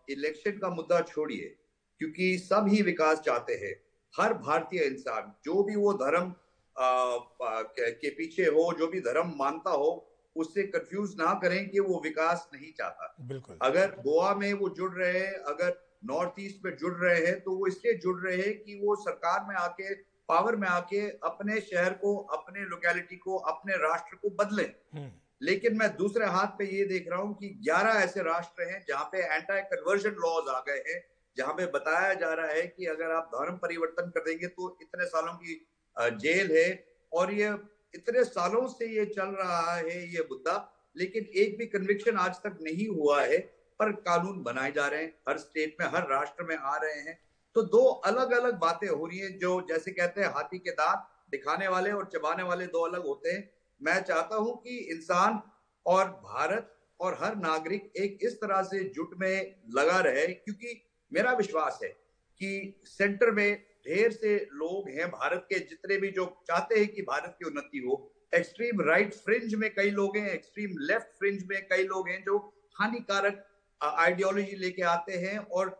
[0.09, 1.57] इलेक्शन का मुद्दा छोड़िए
[2.01, 3.75] क्योंकि सब ही विकास चाहते हैं।
[4.15, 6.35] हर भारतीय इंसान जो भी वो धर्म
[6.77, 9.91] आ, के पीछे हो जो भी धर्म मानता हो
[10.37, 14.93] उससे कंफ्यूज ना करें कि वो विकास नहीं चाहता। बिल्कुल। अगर गोवा में वो जुड़
[14.95, 18.55] रहे हैं अगर नॉर्थ ईस्ट में जुड़ रहे हैं तो वो इसलिए जुड़ रहे हैं
[18.59, 19.95] कि वो सरकार में आके
[20.31, 25.11] पावर में आके अपने शहर को अपने लोकेलिटी को अपने राष्ट्र को बदले। हम्म।
[25.43, 29.05] लेकिन मैं दूसरे हाथ पे ये देख रहा हूँ कि 11 ऐसे राष्ट्र हैं जहाँ
[29.05, 31.01] पे एंटी कन्वर्जन लॉज आ गए हैं
[31.37, 35.07] जहाँ पे बताया जा रहा है कि अगर आप धर्म परिवर्तन कर देंगे तो इतने
[35.07, 35.61] सालों की
[35.97, 36.69] जेल है
[37.13, 37.55] और ये
[37.95, 40.59] इतने सालों से ये चल रहा है ये मुद्दा
[40.97, 43.39] लेकिन एक भी कन्विक्शन आज तक नहीं हुआ है
[43.79, 47.19] पर कानून बनाए जा रहे हैं। हर स्टेट में हर राष्ट्र में आ रहे हैं।
[47.57, 51.07] तो दो अलग अलग बातें हो रही हैं जो जैसे कहते हैं, हाथी के दांत
[51.33, 53.49] दिखाने वाले और चबाने वाले दो अलग होते हैं।
[53.81, 55.41] मैं चाहता हूँ कि इंसान
[55.87, 60.83] और भारत और हर नागरिक एक इस तरह से जुट में लगा रहे, क्योंकि
[61.13, 66.25] मेरा विश्वास है कि सेंटर में ढेर से लोग हैं, भारत के जितने भी जो
[66.47, 70.75] चाहते हैं कि भारत की उन्नति हो। एक्सट्रीम राइट फ्रिंज में कई लोग हैं एक्सट्रीम
[70.81, 72.39] लेफ़्ट फ्रिंज में कई लोग हैं जो
[72.77, 73.47] हानिकारक
[73.81, 75.71] आइडियोलॉजी लेके आते हैं और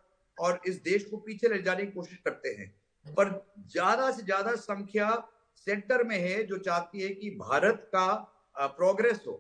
[0.41, 2.69] और इस देश को पीछे ले जाने की कोशिश करते हैं।
[3.07, 3.29] पर
[3.69, 5.11] ज़्यादा से ज़्यादा संख्या
[5.67, 8.09] सेंटर में है जो चाहती है कि भारत का
[8.77, 9.33] प्रोग्रेस हो।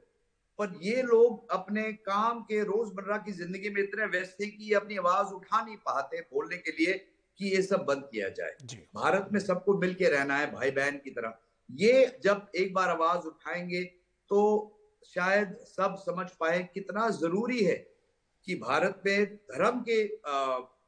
[0.58, 4.74] पर ये लोग अपने काम के रोज़मर्रा की ज़िंदगी में इतने व्यस्त हैं कि ये
[4.74, 6.92] अपनी आवाज़ उठा नहीं पाते बोलने के लिए
[7.40, 11.10] कि ये सब बंद किया जाए। भारत में सबको मिलके रहना है भाई बहन की
[11.10, 11.38] तरह।
[11.70, 13.82] ये जब एक बार आवाज़ उठाएँगे
[14.30, 14.40] तो
[15.06, 17.74] शायद सब समझ पाए कितना ज़रूरी है
[18.46, 20.02] कि भारत में धर्म के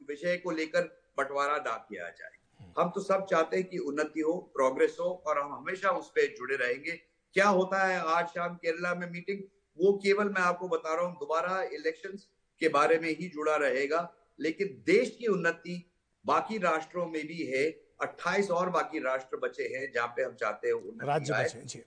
[0.09, 0.81] विषय को लेकर
[1.17, 5.23] बंटवारा ना किया जाए। हम्म। हम तो सब चाहते हैं कि उन्नति हो प्रोग्रेस हो
[5.27, 6.91] और हम हमेशा उस पर जुड़े रहेंगे।
[7.33, 9.39] क्या होता है आज शाम केरला में मीटिंग
[9.77, 12.27] वो केवल मैं आपको बता रहा हूँ दोबारा इलेक्शंस
[12.59, 15.91] के बारे में ही जुड़ा रहेगा। लेकिन देश की उन्नति
[16.25, 17.63] बाकी राष्ट्रों में भी है
[18.01, 21.83] 28 और बाकी राष्ट्र बचे हैं जहाँ पे हम चाहते हैं राज्य बचे जी।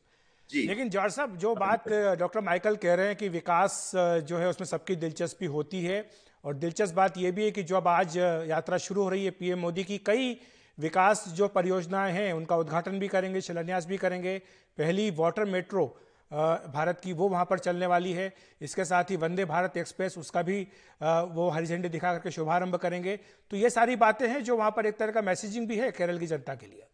[0.50, 4.48] जी। लेकिन जॉर्ज साहब जो बात डॉक्टर माइकल कह रहे हैं कि विकास जो है
[4.48, 6.10] उसमें सबकी दिलचस्पी होती है।
[6.46, 9.30] और दिलचस्प बात यह भी है कि जो अब आज यात्रा शुरू हो रही है
[9.32, 10.38] पीएम मोदी की, कई
[10.78, 14.38] विकास जो परियोजनाएँ हैं, उनका उद्घाटन भी करेंगे, शिलान्यास भी करेंगे।
[14.78, 15.86] पहली वाटर मेट्रो
[16.30, 20.42] भारत की वो वहाँ पर चलने वाली है। इसके साथ ही वंदे भारत एक्सप्रेस, उसका
[20.42, 20.60] भी
[21.00, 23.16] वो हरी झंडी दिखा करके शुभारंभ करेंगे।
[23.50, 26.18] तो ये सारी बातें हैं जो वहाँ पर एक तरह का मैसेजिंग भी है केरल
[26.18, 26.86] की जनता के लिए।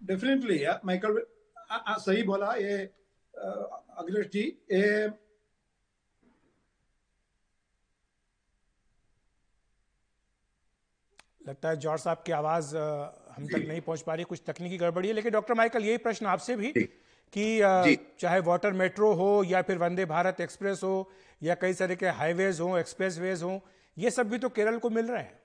[0.00, 1.22] डेफिनेटली माइकल
[2.00, 2.76] सही बोला, ये
[3.34, 5.06] अखिलेश जी, ये
[11.46, 15.08] लगता है जॉर्ज साहब की आवाज़ हम तक नहीं पहुँच पा रही कुछ तकनीकी गड़बड़ी
[15.08, 17.44] है। लेकिन डॉक्टर माइकल यही प्रश्न आपसे भी कि
[18.20, 20.94] चाहे वाटर मेट्रो हो या फिर वंदे भारत एक्सप्रेस हो
[21.42, 23.60] या कई तरह के हाईवेज हो एक्सप्रेस वेज हो
[23.96, 25.38] ये सब भी तो केरल को मिल रहे हैं।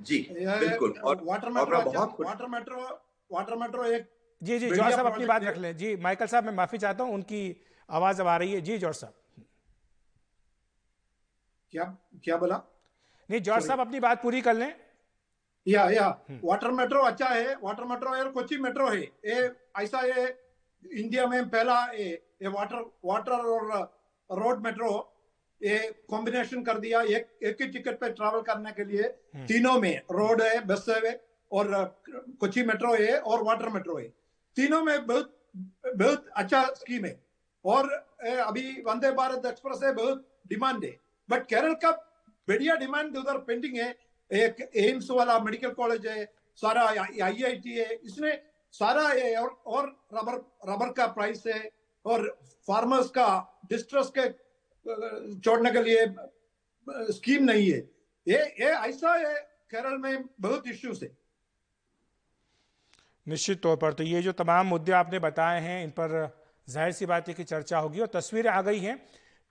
[0.00, 1.80] जी बिल्कुल। और water metro
[2.20, 2.82] water metro
[3.30, 4.08] water metro एक
[4.42, 7.14] जी जी जॉर्ज साहब अपनी बात रख लें। जी माइकल साहब मैं माफ़ी चाहता हूँ
[7.14, 7.42] उनकी
[7.88, 9.14] आवाज़ अब आ रही है। जी जॉर्ज साहब।
[11.72, 11.84] क्या
[12.24, 12.62] क्या बोला?
[13.28, 14.72] नहीं जॉर्ज साहब अपनी बात पूरी कर लें।
[15.66, 16.08] या या।
[16.44, 20.26] वाटर मेट्रो अच्छा है वाटर मेट्रो है कोची मेट्रो है। ये ऐसा ये
[20.84, 22.08] इंडिया में पहला ये,
[22.42, 23.82] ये वाटर वाटर और
[24.30, 24.90] रोड मेट्रो
[25.60, 25.78] ये
[26.10, 29.02] कॉम्बिनेशन कर दिया एक एक ही टिकट पे ट्रैवल करने के लिए।
[29.48, 31.14] तीनों में रोड है बस है
[31.50, 31.68] और
[32.40, 34.08] कोची मेट्रो है और वाटर मेट्रो है।
[34.56, 35.30] तीनों में बहुत
[35.88, 37.20] बहुत अच्छा स्कीम है।
[37.64, 37.88] और
[38.38, 40.90] अभी वंदे भारत एक्सप्रेस है बहुत डिमांड है।
[41.28, 41.90] बट केरल का
[42.48, 43.94] बढ़िया डिमांड उधर पेंडिंग है।
[44.34, 46.24] एक एम्स वाला मेडिकल कॉलेज है
[46.58, 48.40] सारा आईआईटी है इसमें
[48.74, 50.34] सारा है और, और रबर
[50.70, 51.70] रबर का प्राइस है
[52.04, 52.28] और
[52.68, 53.26] फार्मर्स का
[53.70, 54.28] डिस्ट्रेस के
[55.40, 56.06] छोड़ने के लिए
[57.12, 57.78] स्कीम नहीं है।
[58.26, 59.34] ये ये ऐसा है
[59.70, 61.10] केरल में बहुत इश्यूज़ है।
[63.26, 66.10] निश्चित तौर पर तो ये जो तमाम मुद्दे आपने बताए हैं इन पर
[66.68, 68.96] ज़ाहिर सी बात है कि चर्चा होगी और तस्वीरें आ गई हैं।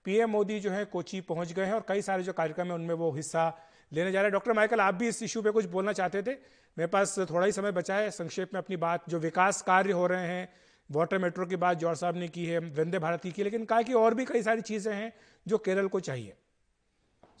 [0.06, 2.94] पीएम मोदी जो है कोची पहुँच गए हैं और कई सारे जो कार्यक्रम है उनमें
[2.94, 3.48] वो हिस्सा
[3.92, 6.30] लेने जा रहे हैं। डॉक्टर माइकल, आप भी इस इशू पे कुछ बोलना चाहते थे?
[6.78, 10.06] मेरे पास थोड़ा ही समय बचा है। संक्षेप में अपनी बात, जो विकास कार्य हो
[10.06, 10.52] रहे हैं,
[10.90, 13.82] वाटर मेट्रो की बात जौहर साहब ने की है, वंदे भारत की की लेकिन कहा
[13.82, 15.12] कि और भी कई सारी चीज़ें हैं
[15.48, 16.36] जो केरल को चाहिए।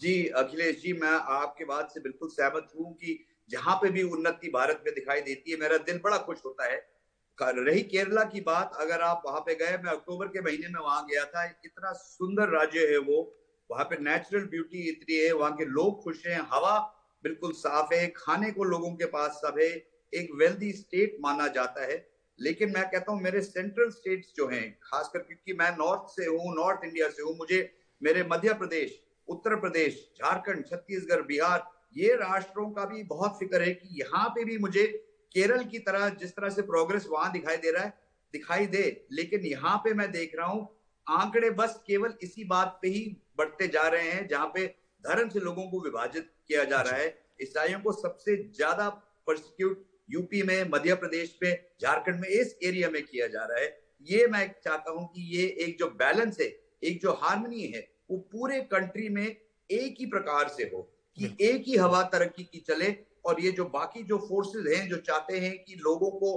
[0.00, 4.48] जी, अखिलेश जी, मैं आपके बात से बिल्कुल सहमत हूँ कि जहाँ पे भी उन्नति
[4.48, 6.94] भारत में दिखाई देती है, मेरा दिल बड़ा खुश होता है।
[7.42, 11.06] रही केरला की बात, अगर आप वहाँ पे गए, मैं अक्टूबर के महीने में वहाँ
[11.10, 13.36] गया था। इतना सुंदर राज्य है वो
[13.70, 16.78] वहाँ पे नेचुरल ब्यूटी इतनी है, वहाँ के लोग खुश हैं, हवा
[17.24, 19.68] बिल्कुल साफ़ है, खाने को लोगों के पास सब है,
[20.12, 22.06] एक वेल्दी स्टेट माना जाता है।
[22.38, 26.54] लेकिन मैं कहता हूँ, मेरे सेंट्रल स्टेट्स जो हैं, खासकर क्योंकि मैं नॉर्थ से हूँ
[26.56, 32.70] नॉर्थ इंडिया से हूँ, मुझे मेरे मध्य प्रदेश, उत्तर प्रदेश, झारखंड, छत्तीसगढ़, बिहार, ये राष्ट्रों
[32.70, 34.86] का भी बहुत फ़िक्र है कि यहाँ पे भी मुझे
[35.34, 37.92] केरल की तरह जिस तरह से प्रोग्रेस वहाँ दिखाई दे रहा है,
[38.34, 40.73] दिखाई दे। लेकिन यहाँ पे मैं देख रहा हूँ
[41.06, 43.04] आंकड़े बस केवल इसी बात पे ही
[43.38, 44.66] बढ़ते जा रहे हैं जहाँ पे
[45.04, 47.08] धर्म से लोगों को विभाजित किया जा रहा है।
[47.42, 53.02] ईसाइयों को सबसे ज़्यादा प्रोसिक्यूट यूपी में मध्य प्रदेश में झारखंड में इस एरिया में
[53.02, 53.66] किया जा रहा है।
[54.06, 56.46] ये मैं चाहता हूँ कि ये एक जो बैलेंस है
[56.82, 60.80] एक जो हारमोनी है वो पूरे कंट्री में एक ही प्रकार से हो
[61.16, 62.94] कि एक ही हवा तरक्की की चले
[63.26, 66.32] और ये जो बाकी जो फोर्सेस हैं जो चाहते हैं कि लोगों को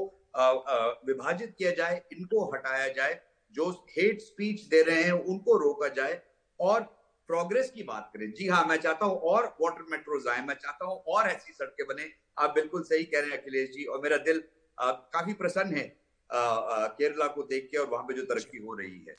[1.07, 3.19] विभाजित किया जाए इनको हटाया जाए
[3.57, 6.21] जो हेट स्पीच दे रहे हैं उनको रोका जाए
[6.59, 6.81] और
[7.29, 10.85] प्रोग्रेस की बात करें। जी हाँ मैं चाहता हूँ और वाटर मेट्रोज आए मैं चाहता
[10.85, 14.17] हूँ और ऐसी सड़कें बने। आप बिल्कुल सही कह रहे हैं अखिलेश जी और मेरा
[14.27, 14.43] दिल
[14.77, 15.91] आ, काफ़ी प्रसन्न है
[16.29, 19.15] केरला को देख के और वहाँ पे जो तरक्की हो रही है।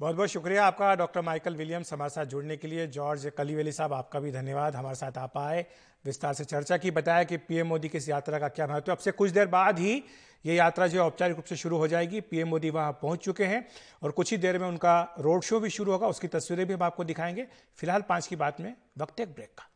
[0.00, 3.92] बहुत बहुत शुक्रिया आपका, डॉक्टर माइकल विलियम्स, हमारे साथ जुड़ने के लिए। जॉर्ज कलीवेली साहब,
[3.92, 5.64] आपका भी धन्यवाद। हमारे साथ आप आए,
[6.04, 8.98] विस्तार से चर्चा की, बताया कि पीएम मोदी की इस यात्रा का क्या महत्व अब
[8.98, 10.02] से कुछ देर बाद ही
[10.44, 13.66] ये यात्रा जो औपचारिक रूप से शुरू हो जाएगी। पीएम मोदी वहाँ पहुँच चुके हैं
[14.02, 16.82] और कुछ ही देर में उनका रोड शो भी शुरू होगा। उसकी तस्वीरें भी हम
[16.82, 19.68] आपको दिखाएँगे। फ़िलहाल पाँच की बात में वक्त एक ब्रेक का।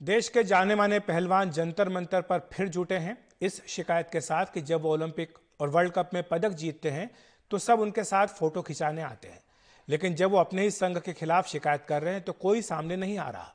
[0.00, 4.46] देश के जाने माने पहलवान जंतर मंतर पर फिर जुटे हैं। इस शिकायत के साथ
[4.46, 7.10] कि जब वो ओलंपिक और वर्ल्ड कप में पदक जीतते हैं
[7.50, 9.40] तो सब उनके साथ फ़ोटो खिंचाने आते हैं।
[9.88, 12.96] लेकिन जब वो अपने ही संघ के खिलाफ शिकायत कर रहे हैं तो कोई सामने
[12.96, 13.54] नहीं आ रहा।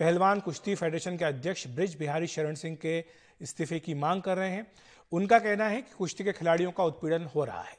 [0.00, 2.98] पहलवान कुश्ती फेडरेशन के अध्यक्ष ब्रिज बिहारी शरण सिंह के
[3.40, 4.66] इस्तीफे की मांग कर रहे हैं।
[5.12, 7.76] उनका कहना है कि कुश्ती के खिलाड़ियों का उत्पीड़न हो रहा है।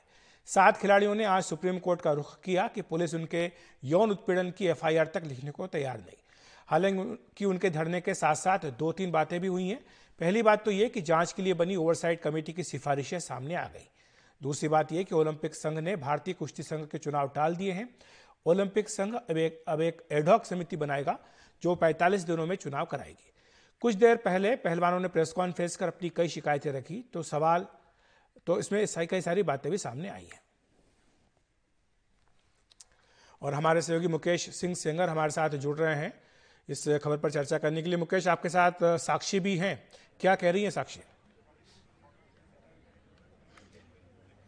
[0.48, 3.46] सात खिलाड़ियों ने आज सुप्रीम कोर्ट का रुख किया कि पुलिस उनके
[3.84, 6.18] यौन उत्पीड़न की एफआईआर तक लिखने को तैयार नहीं।
[6.70, 9.80] हालाँकि उनके धरने के साथ साथ दो तीन बातें भी हुई हैं।
[10.22, 13.66] पहली बात तो ये कि जाँच के लिए बनी ओवरसाइट कमेटी की सिफारिशें सामने आ
[13.68, 13.90] गई।
[14.42, 17.90] दूसरी बात यह कि ओलंपिक संघ ने भारतीय कुश्ती संघ के चुनाव टाल दिए हैं।
[18.46, 21.18] ओलंपिक संघ अब एक अब एक एडहॉक समिति बनाएगा,
[21.64, 23.32] जो 45 दिनों में चुनाव कराएगी।
[23.82, 27.68] कुछ देर पहले पहलवानों ने प्रेस कॉन्फ्रेंस कर अपनी कई शिकायतें रखी तो सवाल
[28.48, 30.42] तो इसमें कई सारी बातें भी सामने आई हैं।
[33.42, 36.14] और हमारे सहयोगी मुकेश सिंह सेंगर हमारे साथ जुड़ रहे हैं।
[36.70, 39.76] इस खबर पर चर्चा करने के लिए मुकेश, आपके साथ साक्षी भी हैं।
[40.22, 41.00] क्या कह रही हैं साक्षी?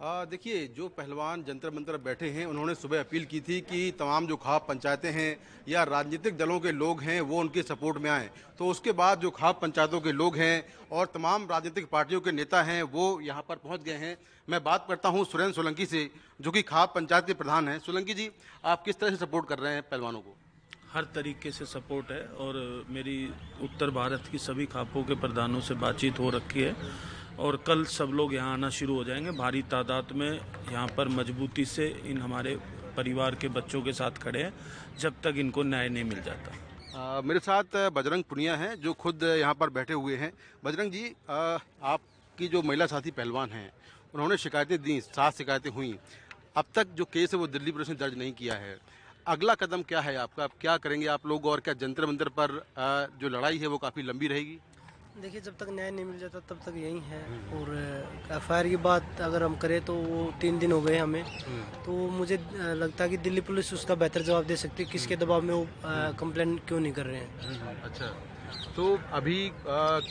[0.02, 4.36] देखिए, जो पहलवान जंतर मंतर बैठे हैं, उन्होंने सुबह अपील की थी कि तमाम जो
[4.36, 5.38] खाप पंचायतें हैं
[5.70, 9.30] या राजनीतिक दलों के लोग हैं, वो उनके सपोर्ट में आए। तो उसके बाद जो
[9.32, 13.56] खाप पंचायतों के लोग हैं और तमाम राजनीतिक पार्टियों के नेता हैं, वो यहाँ पर
[13.58, 16.10] पहुँच गए हैं। मैं बात करता हूँ सुरेंद्र सोलंकी से,
[16.42, 18.30] जो कि खाप पंचायत के प्रधान हैं। सोलंकी जी,
[18.66, 20.36] आप किस तरह से सपोर्ट कर रहे हैं पहलवानों को?
[20.94, 23.18] हर तरीके से सपोर्ट है और मेरी
[23.64, 26.76] उत्तर भारत की सभी खापों के प्रधानों से बातचीत हो रखी है।
[27.40, 31.66] और कल सब लोग यहाँ आना शुरू हो जाएँगे। भारी तादाद में यहाँ पर मजबूती
[31.66, 32.56] से इन हमारे
[32.98, 34.54] परिवार के बच्चों के साथ खड़े हैं
[35.00, 36.52] जब तक इनको न्याय नहीं मिल जाता।
[36.94, 40.32] आ, मेरे साथ बजरंग पुनिया हैं जो खुद यहाँ पर बैठे हुए हैं।
[40.64, 43.72] बजरंग जी आ, आपकी जो महिला साथी पहलवान हैं
[44.14, 45.98] उन्होंने शिकायतें दी सात शिकायतें हुई।
[46.58, 48.78] अब तक जो केस है वो दिल्ली पुलिस ने दर्ज नहीं किया है।
[49.28, 50.44] अगला कदम क्या है आपका?
[50.44, 52.52] आप क्या करेंगे आप लोग और क्या जंतर मंतर पर
[53.22, 54.58] जो लड़ाई है वो काफ़ी लंबी रहेगी?
[55.22, 57.20] देखिए जब तक न्याय नहीं मिल जाता तब तक यही है।
[57.54, 57.70] और
[58.32, 61.24] एफआईआर की बात अगर हम करें तो वो तीन दिन हो गए हमें।
[61.86, 65.42] तो मुझे लगता है कि दिल्ली पुलिस उसका बेहतर जवाब दे सकती है किसके दबाव
[65.42, 65.68] में वो
[66.20, 68.08] कंप्लेन क्यों नहीं कर रहे हैं। अच्छा।
[68.76, 69.54] तो अभी अ,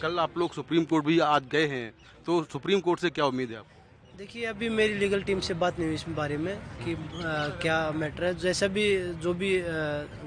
[0.03, 1.93] कल आप लोग सुप्रीम कोर्ट भी आज गए हैं।
[2.27, 3.80] तो सुप्रीम कोर्ट से क्या उम्मीद है आपको
[4.21, 7.77] देखिए अभी मेरी लीगल टीम से बात नहीं हुई इस बारे में कि आ, क्या
[7.91, 8.85] मैटर है। जैसा भी
[9.17, 9.53] जो भी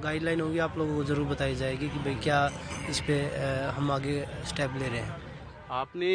[0.04, 2.40] गाइडलाइन होगी आप लोगों को ज़रूर बताई जाएगी कि भाई क्या
[2.90, 4.16] इस पर हम आगे
[4.50, 5.16] स्टेप ले रहे हैं।
[5.72, 6.10] आपने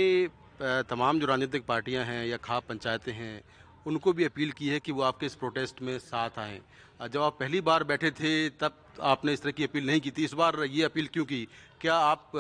[0.90, 3.40] तमाम जो राजनीतिक पार्टियाँ हैं या खाप पंचायतें हैं
[3.86, 6.60] उनको भी अपील की है कि वो आपके इस प्रोटेस्ट में साथ आएँ।
[7.00, 10.24] जब आप पहली बार बैठे थे तब आपने इस तरह की अपील नहीं की थी।
[10.24, 11.46] इस बार ये अपील क्यों की?
[11.80, 12.30] क्या आप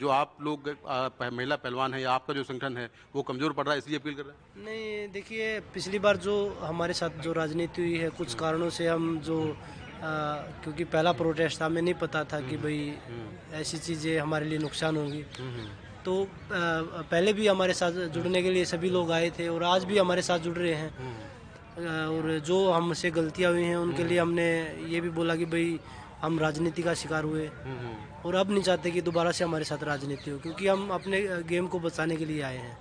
[0.00, 0.68] जो आप लोग
[1.32, 4.14] महिला पहलवान है या आपका जो संगठन है वो कमज़ोर पड़ रहा है इसलिए अपील
[4.14, 4.64] कर रहे हैं?
[4.64, 9.18] नहीं देखिए पिछली बार जो हमारे साथ जो राजनीति हुई है कुछ कारणों से हम
[9.20, 9.40] जो
[9.98, 10.10] आ,
[10.62, 12.80] क्योंकि पहला प्रोटेस्ट था हमें नहीं पता था कि भाई
[13.52, 15.22] ऐसी चीज़ें हमारे लिए नुकसान होंगी।
[16.04, 19.98] तो पहले भी हमारे साथ जुड़ने के लिए सभी लोग आए थे और आज भी
[19.98, 20.90] हमारे साथ जुड़ रहे हैं।
[21.78, 24.46] और जो हमसे गलतियाँ हुई हैं उनके लिए हमने
[24.88, 25.78] ये भी बोला कि भाई
[26.22, 27.48] हम राजनीति का शिकार हुए।
[28.26, 31.66] और अब नहीं चाहते कि दोबारा से हमारे साथ राजनीति हो क्योंकि हम अपने गेम
[31.66, 32.76] को बचाने के लिए आए हैं।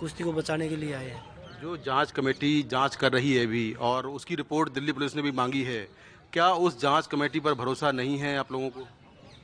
[0.00, 3.72] कुश्ती को बचाने के लिए आए हैं। जो जाँच कमेटी जाँच कर रही है अभी
[3.80, 5.86] और उसकी रिपोर्ट दिल्ली पुलिस ने भी मांगी है
[6.32, 8.86] क्या उस जाँच कमेटी पर भरोसा नहीं है आप लोगों को?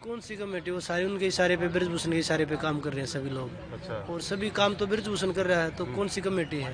[0.05, 3.01] कौन सी कमेटी वो सारे उनके इशारे पे ब्रजभूषण के इशारे पे काम कर रहे
[3.01, 6.21] हैं सभी लोग। अच्छा। और सभी काम तो ब्रजभूषण कर रहा है तो कौन सी
[6.21, 6.73] कमेटी है?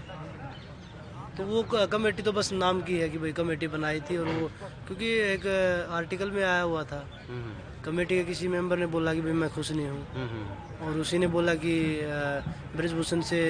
[1.37, 4.49] तो वो कमेटी तो बस नाम की है कि भाई कमेटी बनाई थी और वो
[4.87, 5.47] क्योंकि एक
[5.91, 7.01] आर्टिकल में आया हुआ था।
[7.85, 10.03] कमेटी के किसी मेंबर ने बोला कि भाई मैं खुश नहीं हूँ।
[10.83, 11.75] और उसी ने बोला कि
[12.77, 13.41] ब्रजभूषण से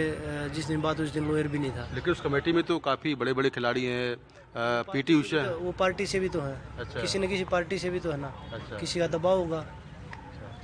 [0.55, 3.15] जिस दिन बात उस दिन लॉयर भी नहीं था। लेकिन उस कमेटी में तो काफ़ी
[3.15, 4.17] बड़े बड़े खिलाड़ी हैं
[4.55, 7.91] पीटी उषा है वो पार्टी से भी तो है। अच्छा। किसी न किसी पार्टी से
[7.91, 9.67] भी तो है ना। अच्छा। किसी का दबाव होगा।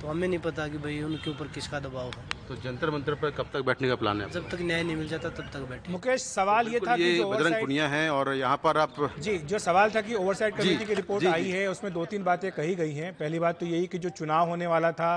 [0.01, 3.31] तो हमें नहीं पता कि भाई उनके ऊपर किसका दबाव है। तो जंतर मंतर पर
[3.37, 5.91] कब तक बैठने का प्लान है जब तक न्याय नहीं मिल जाता तब तक बैठे।
[5.91, 9.59] मुकेश सवाल ये था कि जो बजरंग पुनिया हैं और यहाँ पर आप जी जो
[9.59, 12.75] सवाल था कि ओवरसाइट जी, कमेटी की रिपोर्ट आई है उसमें दो तीन बातें कही
[12.75, 15.11] गई हैं। पहली बात तो यही कि जो चुनाव होने वाला था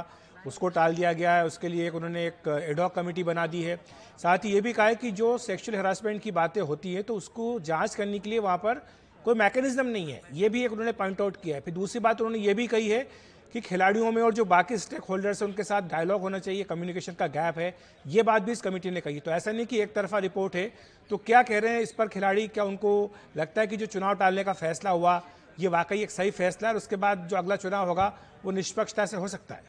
[0.46, 3.76] उसको टाल दिया गया है। उसके लिए एक उन्होंने एक एडॉक कमेटी बना दी है।
[4.18, 7.14] साथ ही ये भी कहा है कि जो सेक्सुअल हरासमेंट की बातें होती हैं तो
[7.14, 8.82] उसको जाँच करने के लिए वहाँ पर
[9.24, 12.20] कोई मैकेनिज्म नहीं है। ये भी एक उन्होंने पॉइंट आउट किया है। फिर दूसरी बात
[12.20, 13.06] उन्होंने ये भी कही है
[13.54, 17.12] कि खिलाड़ियों में और जो बाकी स्टेक होल्डर्स हैं, उनके साथ डायलॉग होना चाहिए कम्युनिकेशन
[17.12, 17.74] का गैप है।
[18.04, 20.70] ये बात भी इस कमेटी ने कही तो ऐसा नहीं कि एक तरफा रिपोर्ट है।
[21.10, 24.14] तो क्या कह रहे हैं इस पर खिलाड़ी, क्या उनको लगता है कि जो चुनाव
[24.14, 25.20] टालने का फैसला हुआ,
[25.60, 28.12] ये वाकई एक सही फैसला है और उसके बाद जो अगला चुनाव होगा,
[28.44, 29.62] वो निष्पक्षता से हो सकता है?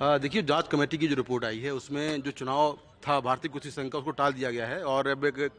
[0.00, 3.90] देखिए जाँच कमेटी की जो रिपोर्ट आई है उसमें जो चुनाव था भारतीय कुश्ती संघ
[3.92, 5.50] का उसको टाल दिया गया है और अब एक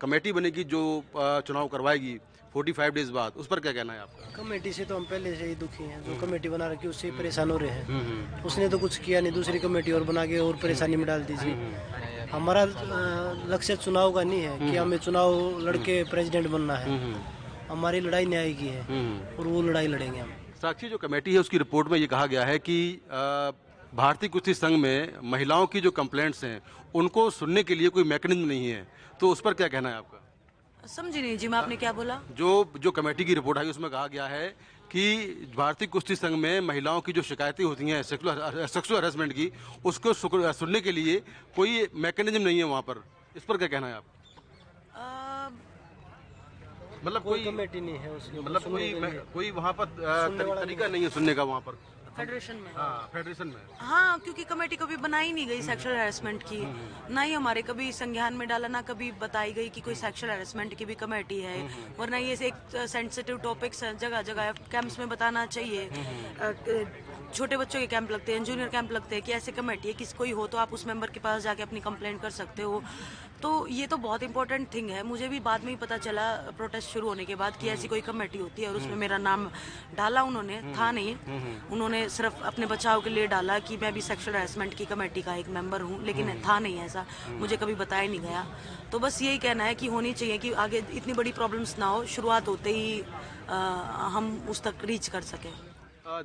[0.00, 0.82] कमेटी बनेगी जो
[1.16, 2.16] चुनाव करवाएगी
[2.54, 4.30] 45 डेज़ बाद। उस पर क्या कहना है आपका?
[4.36, 7.10] कमेटी से तो हम पहले से ही दुखी हैं। जो कमेटी बना रखी है उससे
[7.12, 10.56] परेशान हो रहे हैं। उसने तो कुछ किया नहीं दूसरी कमेटी और बना के और
[10.62, 12.64] परेशानी में डाल दीजिए हमारा
[13.48, 17.14] लक्ष्य चुनाव का नहीं है कि हमें चुनाव लड़के प्रेसिडेंट बनना है।
[17.68, 18.82] हमारी लड़ाई न्याय की है
[19.38, 22.44] और वो लड़ाई लड़ेंगे हम। साक्षी जो कमेटी है उसकी रिपोर्ट में ये कहा गया
[22.44, 22.78] है कि
[23.94, 26.60] भारतीय कुश्ती संघ में महिलाओं की जो कंप्लेंट्स हैं
[26.94, 28.86] उनको सुनने के लिए कोई मैकेनिज्म नहीं है।
[29.20, 30.18] तो उस पर क्या कहना है आपका?
[30.86, 32.20] समझी नहीं जी मैं आपने क्या बोला?
[32.32, 34.48] जो जो कमेटी की रिपोर्ट आई उसमें कहा गया है
[34.92, 35.02] कि
[35.56, 39.50] भारतीय कुश्ती संघ में महिलाओं की जो शिकायतें होती हैं सेक्सुअल हरेसमेंट की
[39.84, 41.18] उसको सुनने के लिए
[41.56, 43.04] कोई मैकेनिज्म नहीं है वहाँ पर।
[43.36, 44.04] इस पर क्या कहना है आप?
[47.04, 48.92] मतलब कोई कोई कमेटी नहीं है उसके ऊपर मतलब कोई
[49.34, 49.84] कोई वहाँ पर
[50.60, 51.78] तरीका नहीं है सुनने का वहाँ पर।
[52.20, 56.60] फेडरेशन में। हाँ फेडरेशन में। हाँ क्योंकि कमेटी कभी बनाई नहीं गई सेक्सुअल हैरेसमेंट की।
[57.14, 60.74] ना ही हमारे कभी संज्ञान में डाला ना कभी बताई गई कि कोई सेक्सुअल हैरेसमेंट
[60.74, 61.56] की भी कमेटी है।
[61.98, 65.88] वरना ये एक सेंसिटिव टॉपिक्स जगह जगह कैंप्स में बताना चाहिए।
[67.34, 70.12] छोटे बच्चों के कैंप लगते हैं जूनियर कैंप लगते हैं कि ऐसे कमेटी है किस
[70.12, 72.82] कोई हो तो आप उस मेंबर के पास जाके अपनी कंप्लेंट कर सकते हो।
[73.42, 76.24] तो ये तो बहुत इंपॉर्टेंट थिंग है। मुझे भी बाद में ही पता चला
[76.56, 79.48] प्रोटेस्ट शुरू होने के बाद कि ऐसी कोई कमेटी होती है और उसमें मेरा नाम
[79.96, 81.14] डाला उन्होंने था नहीं।
[81.70, 85.34] उन्होंने सिर्फ़ अपने बचाव के लिए डाला कि मैं भी सेक्सुअल हरासमेंट की कमेटी का
[85.34, 88.46] एक मेंबर हूँ लेकिन था नहीं ऐसा। मुझे कभी बताया नहीं गया।
[88.92, 92.04] तो बस यही कहना है कि होनी चाहिए कि आगे इतनी बड़ी प्रॉब्लम्स ना हो
[92.08, 93.00] शुरुआत होते ही
[94.14, 95.52] हम उस तक रीच कर सकें।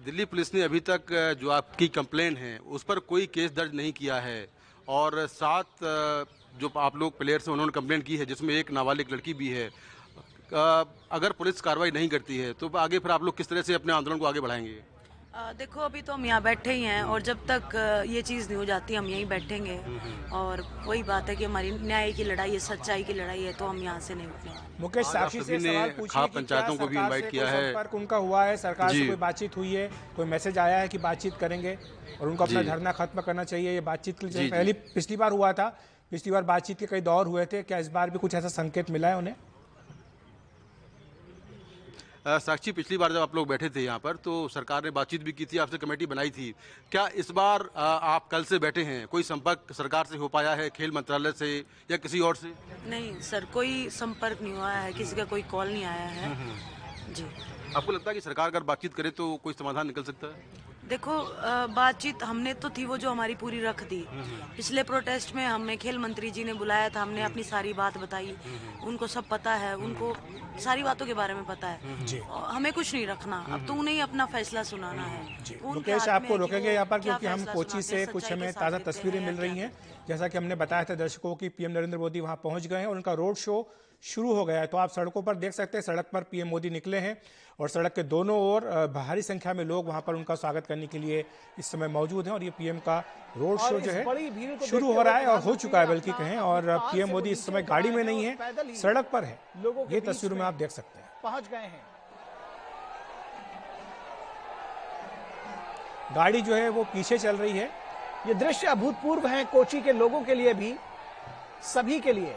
[0.03, 1.11] दिल्ली पुलिस ने अभी तक
[1.41, 4.47] जो आपकी कंप्लेन है उस पर कोई केस दर्ज नहीं किया है।
[4.87, 5.83] और सात
[6.59, 9.69] जो आप लोग प्लेयर्स हैं उन्होंने कंप्लेन की है जिसमें एक नाबालिग लड़की भी है।
[11.11, 13.93] अगर पुलिस कार्रवाई नहीं करती है तो आगे फिर आप लोग किस तरह से अपने
[13.93, 14.81] आंदोलन को आगे बढ़ाएँगे?
[15.55, 17.73] देखो अभी तो हम यहाँ बैठे ही हैं और जब तक
[18.07, 19.79] ये चीज़ नहीं हो जाती हम यहीं बैठेंगे।
[20.33, 23.65] और वही बात है कि हमारी न्याय की लड़ाई है सच्चाई की लड़ाई है तो
[23.65, 26.95] हम यहाँ से नहीं उठने मुकेश साक्षी से ने सवाल पूछिए कि पंचायतों को भी
[26.97, 28.55] इनवाइट किया है। संपर्क उनका हुआ है?
[28.57, 29.89] सरकार से कोई बातचीत हुई है?
[30.15, 31.77] कोई मैसेज आया है कि बातचीत करेंगे?
[32.21, 35.67] और उनको अपना धरना खत्म करना चाहिए ये बातचीत। पहली पिछली बार हुआ था।
[36.11, 38.89] पिछली बार बातचीत के कई दौर हुए थे क्या इस बार भी कुछ ऐसा संकेत
[38.91, 39.35] मिला है उन्हें?
[42.27, 45.31] साक्षी पिछली बार जब आप लोग बैठे थे यहाँ पर तो सरकार ने बातचीत भी
[45.31, 46.53] की थी आपसे कमेटी बनाई थी।
[46.91, 49.05] क्या इस बार आप कल से बैठे हैं?
[49.07, 51.57] कोई संपर्क सरकार से हो पाया है खेल मंत्रालय से
[51.91, 52.53] या किसी और से?
[52.87, 57.25] नहीं सर कोई संपर्क नहीं हुआ है किसी का कोई कॉल नहीं आया है। जी।
[57.75, 60.64] आपको लगता है कि सरकार अगर बातचीत करे तो कोई समाधान निकल सकता है?
[60.85, 61.13] देखो
[61.73, 64.03] बातचीत हमने तो थी वो जो हमारी पूरी रख दी।
[64.55, 68.35] पिछले प्रोटेस्ट में हमें खेल मंत्री जी ने बुलाया था हमने अपनी सारी बात बताई।
[68.85, 70.13] उनको सब पता है उनको
[70.63, 71.79] सारी बातों के बारे में पता है।
[72.27, 75.23] हमें कुछ नहीं रखना। अब तो उन्हें ही अपना फैसला सुनाना है।
[75.65, 79.35] मुकेश आपको रोकेंगे यहाँ पर क्या क्योंकि हम कोची से कुछ हमें ताज़ा तस्वीरें मिल
[79.35, 79.57] रही?
[79.57, 79.71] हैं।
[80.07, 82.95] जैसा कि हमने बताया था दर्शकों की पीएम नरेंद्र मोदी वहाँ पहुँच गए हैं और
[82.95, 83.57] उनका रोड शो
[84.03, 86.69] शुरू हो गया है। तो आप सड़कों पर देख सकते हैं सड़क पर पीएम मोदी
[86.69, 87.17] निकले हैं
[87.59, 88.61] और सड़क के दोनों ओर
[88.93, 91.23] भारी संख्या में लोग वहाँ पर उनका स्वागत करने के लिए
[91.59, 92.97] इस समय मौजूद हैं और ये पीएम का
[93.37, 94.03] रोड शो जो है
[94.67, 97.61] शुरू हो रहा है और हो चुका है बल्कि कहें और पीएम मोदी इस समय
[97.63, 99.39] गाड़ी में नहीं है सड़क पर है।
[99.91, 101.83] ये तस्वीरों में आप देख सकते हैं। पहुँच गए हैं।
[106.15, 107.69] गाड़ी जो है वो पीछे चल रही है।
[108.27, 110.73] ये दृश्य अभूतपूर्व है कोची के लोगों के लिए भी
[111.63, 112.35] सभी के लिए।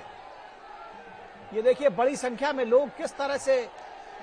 [1.55, 3.61] ये देखिए बड़ी संख्या में लोग किस तरह से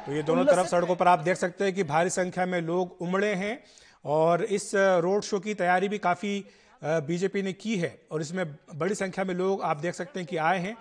[0.06, 2.98] तो ये दोनों तरफ़ सड़कों पर आप देख सकते हैं कि भारी संख्या में लोग
[3.02, 3.58] उमड़े हैं
[4.06, 6.34] और इस रोड शो की तैयारी भी काफ़ी
[6.82, 8.46] बीजेपी ने की है और इसमें
[8.76, 10.76] बड़ी संख्या में लोग आप देख सकते हैं कि आए हैं।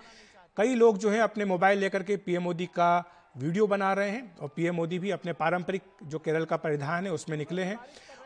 [0.57, 2.89] कई लोग जो हैं अपने मोबाइल लेकर के पीएम मोदी का
[3.35, 7.11] वीडियो बना रहे हैं और पीएम मोदी भी अपने पारंपरिक जो केरल का परिधान है
[7.11, 7.77] उसमें निकले हैं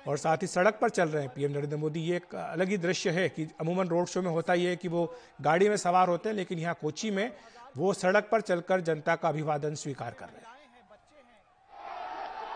[0.07, 2.77] और साथ ही सड़क पर चल रहे हैं। पीएम नरेंद्र मोदी ये एक अलग ही
[2.77, 5.11] दृश्य है कि अमूमन रोड शो में होता ये है कि वो
[5.41, 7.31] गाड़ी में सवार होते हैं लेकिन यहाँ कोची में
[7.77, 10.47] वो सड़क पर चलकर जनता का अभिवादन स्वीकार कर रहे हैं।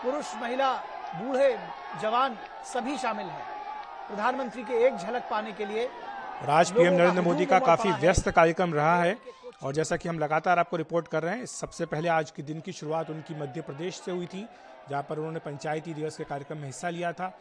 [0.02, 0.72] पुरुष महिला
[1.14, 1.56] बूढ़े
[2.02, 3.46] जवान सभी शामिल हैं।
[4.08, 8.28] प्रधानमंत्री के एक झलक पाने के लिए और आज पीएम नरेंद्र मोदी का काफ़ी। व्यस्त
[8.30, 9.16] कार्यक्रम रहा है
[9.62, 12.60] और जैसा कि हम लगातार आपको रिपोर्ट कर रहे हैं सबसे पहले आज के दिन
[12.60, 14.46] की शुरुआत उनकी मध्य प्रदेश से हुई थी
[14.90, 17.32] जहाँ पर उन्होंने पंचायती दिवस के कार्यक्रम में हिस्सा लिया था।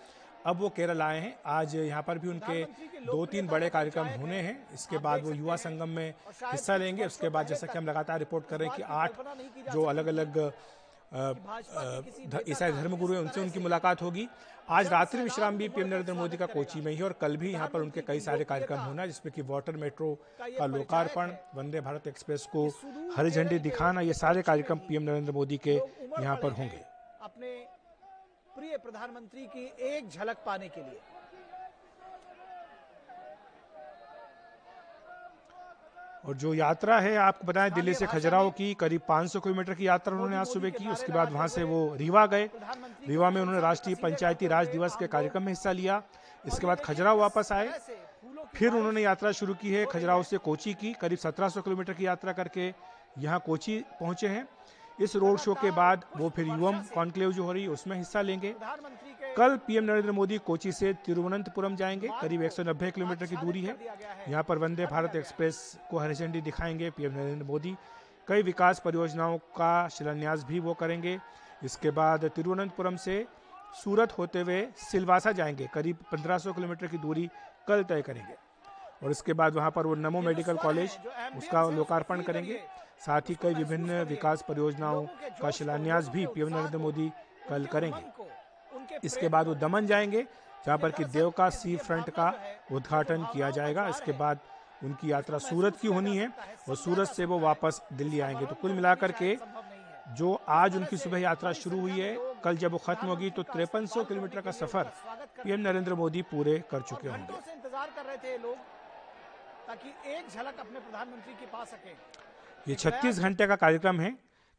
[0.45, 2.63] अब वो केरल आए हैं। आज यहाँ पर भी उनके
[3.05, 6.13] दो तीन बड़े कार्यक्रम होने हैं। इसके बाद वो युवा संगम में
[6.43, 9.83] हिस्सा लेंगे। उसके बाद जैसा कि हम लगातार रिपोर्ट कर रहे हैं कि आठ जो
[9.85, 10.51] अलग अलग
[12.49, 14.27] ईसाई धर्मगुरु हैं उनसे उनकी मुलाकात होगी।
[14.67, 17.67] आज रात्रि विश्राम भी पीएम नरेंद्र मोदी का कोची में ही और कल भी यहाँ
[17.67, 22.47] पर उनके कई सारे कार्यक्रम होना जिसमें कि वाटर मेट्रो का लोकार्पण वंदे भारत एक्सप्रेस
[22.55, 22.67] को
[23.17, 26.81] हरी झंडी दिखाना ये सारे कार्यक्रम पीएम नरेंद्र मोदी के यहाँ पर होंगे।
[28.63, 30.99] प्रिय प्रधानमंत्री की एक झलक पाने के लिए।
[36.25, 40.13] और जो यात्रा है आपको बताएँ दिल्ली से खजुराहो की करीब 500 किलोमीटर की यात्रा
[40.13, 42.49] उन्होंने आज सुबह की उसके बाद वहाँ से वो रीवा गए।
[43.07, 46.01] रीवा में उन्होंने राष्ट्रीय पंचायती राज दिवस के कार्यक्रम में हिस्सा लिया।
[46.45, 47.67] इसके बाद खजुराहो वापस आए।
[48.55, 52.33] फिर उन्होंने यात्रा शुरू की है खजुराहो से कोची की करीब 1700 किलोमीटर की यात्रा
[52.33, 52.73] करके
[53.19, 54.47] यहाँ कोची पहुँचे हैं।
[54.99, 58.21] इस रोड शो के बाद वो फिर युवम कॉन्क्लेव जो हो रही है, उसमें हिस्सा
[58.21, 58.55] लेंगे।
[59.37, 63.75] कल पीएम नरेंद्र मोदी कोची से तिरुवनंतपुरम जाएँगे, करीब 190 किलोमीटर की दूरी है।
[64.29, 67.75] यहाँ पर वंदे भारत एक्सप्रेस को हरी झंडी दिखाएँगे पीएम नरेंद्र मोदी।
[68.27, 71.17] कई विकास परियोजनाओं का शिलान्यास भी वो करेंगे।
[71.63, 73.25] इसके बाद तिरुवनंतपुरम से
[73.83, 77.29] सूरत होते हुए सिलवासा जाएँगे, करीब 1500 किलोमीटर की दूरी
[77.67, 78.35] कल तय करेंगे।
[79.03, 80.97] और इसके बाद वहाँ पर वो नमो मेडिकल कॉलेज,
[81.37, 82.59] उसका लोकार्पण करेंगे।
[83.03, 85.05] साथ ही कई विभिन्न विकास परियोजनाओं
[85.41, 87.11] का शिलान्यास भी पीएम नरेंद्र मोदी
[87.49, 90.25] कल करेंगे। इसके बाद वो दमन जाएँगे,
[90.65, 92.33] जहाँ पर कि देव का सी फ्रंट का
[92.71, 94.39] उद्घाटन किया जाएगा। इसके बाद
[94.83, 96.27] उनकी यात्रा सूरत की होनी है
[96.69, 99.37] और सूरत से वो वापस दिल्ली आएँगे। तो कुल मिलाकर के
[100.13, 103.85] जो आज उनकी सुबह यात्रा शुरू हुई है, कल जब वो खत्म होगी तो तिरपन
[103.87, 104.91] किलोमीटर का सफ़र
[105.37, 108.57] पीएम नरेंद्र मोदी पूरे कर चुके होंगे। इंतज़ार कर रहे थे लोग,
[109.67, 111.93] ताकि एक झलक अपने प्रधानमंत्री की पा सके।
[112.65, 114.11] ये 36 घंटे का कार्यक्रम है।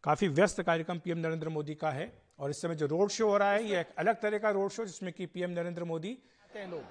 [0.04, 3.36] काफ़ी व्यस्त कार्यक्रम पीएम नरेंद्र मोदी का है और इस समय जो रोड शो हो
[3.36, 6.16] रहा है, ये एक अलग तरह का रोड शो जिसमें कि पीएम नरेंद्र मोदी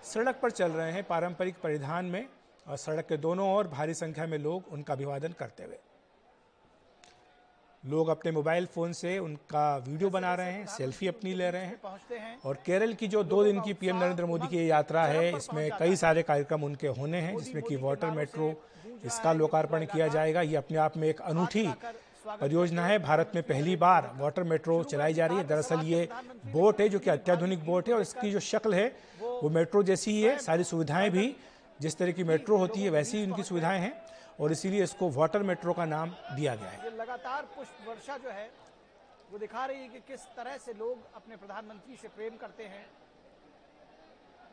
[0.03, 2.25] सड़क पर चल रहे हैं पारंपरिक परिधान में
[2.65, 5.77] और सड़क के दोनों ओर भारी संख्या में लोग उनका अभिवादन करते हुए।
[7.83, 12.37] लोग अपने मोबाइल फ़ोन से उनका वीडियो बना रहे हैं, सेल्फी अपनी ले रहे हैं
[12.45, 15.95] और केरल की जो दो दिन की पीएम नरेंद्र मोदी की यात्रा है, इसमें कई
[15.97, 18.53] सारे कार्यक्रम उनके होने हैं, जिसमें कि वाटर मेट्रो
[19.05, 21.67] इसका लोकार्पण किया जाएगा। ये अपने आप में एक अनूठी
[22.25, 26.07] परियोजना है। भारत में पहली बार वाटर मेट्रो चलाई जा रही है। दरअसल ये
[26.47, 28.87] बोट है जो कि अत्याधुनिक बोट है और इसकी जो शक्ल है,
[29.21, 31.35] वो मेट्रो जैसी ही है। सारी सुविधाएँ भी
[31.79, 33.93] जिस तरह की मेट्रो होती है, वैसी ही उनकी सुविधाएँ हैं
[34.39, 38.49] और इसीलिए इसको वाटर मेट्रो का नाम दिया गया है। लगातार पुष्प वर्षा जो है,
[39.31, 42.85] वो दिखा रही है कि किस तरह से लोग अपने प्रधानमंत्री से प्रेम करते हैं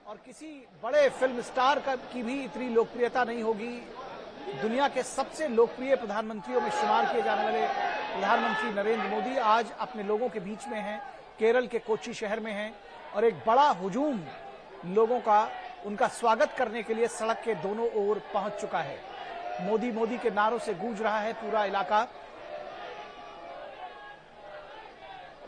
[0.07, 0.46] और किसी
[0.82, 3.74] बड़े फ़िल्म स्टार का, की भी इतनी लोकप्रियता नहीं होगी।
[4.62, 7.66] दुनिया के सबसे लोकप्रिय प्रधानमंत्रियों में शुमार किए जाने वाले
[8.12, 10.99] प्रधानमंत्री नरेंद्र मोदी आज अपने लोगों के बीच में हैं,
[11.38, 12.72] केरल के कोची शहर में हैं
[13.14, 14.20] और एक बड़ा हुजूम
[14.86, 15.49] लोगों का,
[15.86, 18.99] उनका स्वागत करने के लिए सड़क के दोनों ओर पहुँच चुका है।
[19.62, 22.03] मोदी मोदी के नारों से गूंज रहा है पूरा इलाका।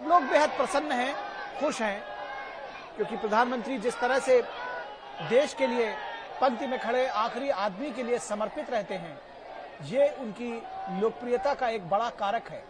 [0.09, 1.15] लोग बेहद प्रसन्न हैं,
[1.61, 2.03] खुश हैं,
[2.97, 4.41] क्योंकि प्रधानमंत्री जिस तरह से
[5.31, 5.95] देश के लिए
[6.43, 9.19] पंक्ति में खड़े आखिरी आदमी के लिए समर्पित रहते हैं।
[9.87, 10.51] ये उनकी
[11.01, 12.63] लोकप्रियता का एक बड़ा कारक है।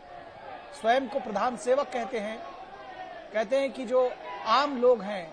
[0.81, 2.39] स्वयं को प्रधान सेवक कहते हैं।
[3.33, 4.11] कहते हैं कि जो
[4.53, 5.25] आम लोग हैं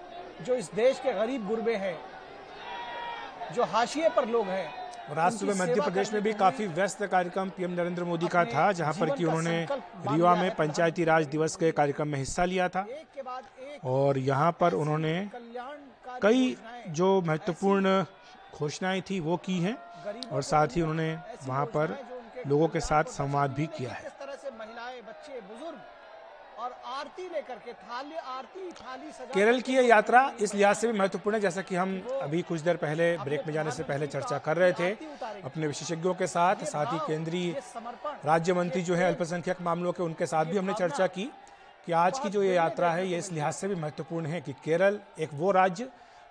[0.42, 1.98] जो इस देश के गरीब गुरबे हैं
[3.54, 4.68] जो हाशिए पर लोग हैं
[5.10, 8.72] और आज सुबह मध्य प्रदेश में भी काफ़ी व्यस्त कार्यक्रम पीएम नरेंद्र मोदी का था
[8.74, 12.86] जहाँ पर कि उन्होंने रीवा में पंचायती राज दिवस के कार्यक्रम में हिस्सा लिया था।
[13.86, 15.30] और यहाँ पर उन्होंने
[16.22, 16.56] कई
[16.90, 18.04] जो महत्वपूर्ण
[18.60, 19.76] घोषणाएँ थी वो की हैं
[20.32, 21.14] और साथ ही उन्होंने
[21.48, 21.98] वहाँ पर
[22.48, 25.78] लोगों के साथ संवाद भी किया है। बच्चे बुज़ुर्ग
[26.60, 30.88] और आरती लेकर के थाली आरती थाली सजा केरल की यह यात्रा इस लिहाज से
[30.88, 34.08] भी महत्वपूर्ण है जैसा कि हम अभी कुछ देर पहले ब्रेक में जाने से पहले
[34.08, 34.92] चर्चा कर रहे थे
[35.44, 37.52] अपने विशेषज्ञों के साथ साथ ही केंद्रीय
[38.26, 41.30] राज्य मंत्री जो है अल्पसंख्यक मामलों के उनके साथ भी हमने चर्चा की
[41.88, 44.54] कि आज की जो ये यात्रा है ये इस लिहाज से भी महत्वपूर्ण है कि
[44.66, 45.90] केरल एक वो राज्य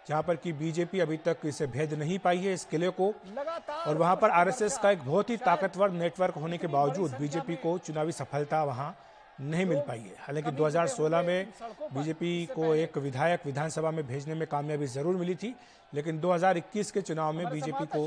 [0.09, 3.13] जहाँ पर कि बीजेपी अभी तक इसे भेद नहीं पाई है इस किले को
[3.87, 7.77] और वहाँ पर आरएसएस का एक बहुत ही ताकतवर नेटवर्क होने के बावजूद बीजेपी को
[7.79, 8.95] चुनावी सफलता वहाँ
[9.41, 11.49] नहीं मिल पाई है। हालाँकि 2016 में
[11.95, 15.55] बीजेपी को एक विधायक विधानसभा में भेजने में कामयाबी ज़रूर मिली थी
[15.93, 18.05] लेकिन 2021 के चुनाव में बीजेपी को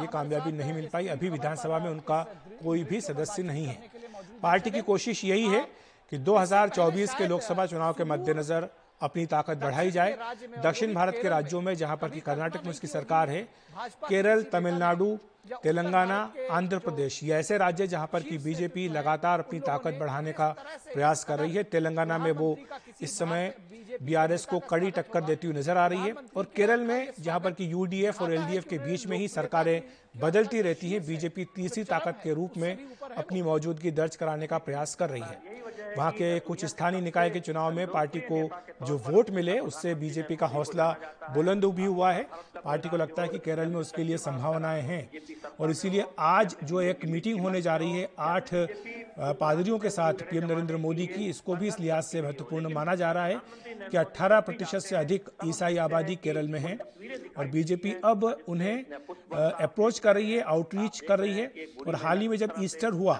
[0.00, 2.22] ये कामयाबी नहीं मिल पाई। अभी विधानसभा में उनका
[2.64, 3.78] कोई भी सदस्य नहीं है।
[4.42, 5.60] पार्टी की कोशिश यही है
[6.12, 8.68] कि 2024 के लोकसभा चुनाव के मद्देनजर
[9.02, 10.16] अपनी ताकत बढ़ाई जाए।
[10.62, 13.42] दक्षिण भारत के राज्यों में जहाँ पर कि कर्नाटक में उसकी सरकार है
[14.08, 16.18] केरल तमिलनाडु तेलंगाना
[16.50, 20.48] आंध्र प्रदेश ये ऐसे राज्य जहाँ पर कि बीजेपी लगातार अपनी ताकत बढ़ाने का
[20.94, 22.56] प्रयास कर रही है। तेलंगाना में वो
[23.02, 23.52] इस समय
[24.02, 27.52] बीआरएस को कड़ी टक्कर देती हुई नज़र आ रही है और केरल में जहाँ पर
[27.52, 29.82] कि यूडीएफ और एलडीएफ के बीच में ही सरकारें
[30.16, 32.76] बदलती रहती हैं बीजेपी तीसरी ताकत के रूप में
[33.16, 35.58] अपनी मौजूदगी दर्ज कराने का प्रयास कर रही है।
[35.96, 38.42] वहाँ के कुछ स्थानीय निकाय के चुनाव में पार्टी को
[38.86, 40.90] जो वोट मिले उससे बीजेपी का हौसला
[41.34, 42.22] बुलंद भी हुआ है।
[42.56, 45.10] पार्टी को लगता है कि केरल में उसके लिए संभावनाएँ हैं।
[45.60, 48.50] और इसीलिए आज जो एक मीटिंग होने जा रही है, आठ
[49.40, 53.12] पादरियों के साथ पीएम नरेंद्र मोदी की, इसको भी इस लिहाज से महत्वपूर्ण माना जा
[53.12, 53.40] रहा है
[53.90, 56.78] कि 18 प्रतिशत से अधिक ईसाई आबादी केरल में है।
[57.36, 58.84] और बीजेपी अब उन्हें
[59.34, 63.14] अप्रोच कर रही है आउटरीच कर रही है। और हाल ही में जब ईस्टर हुआ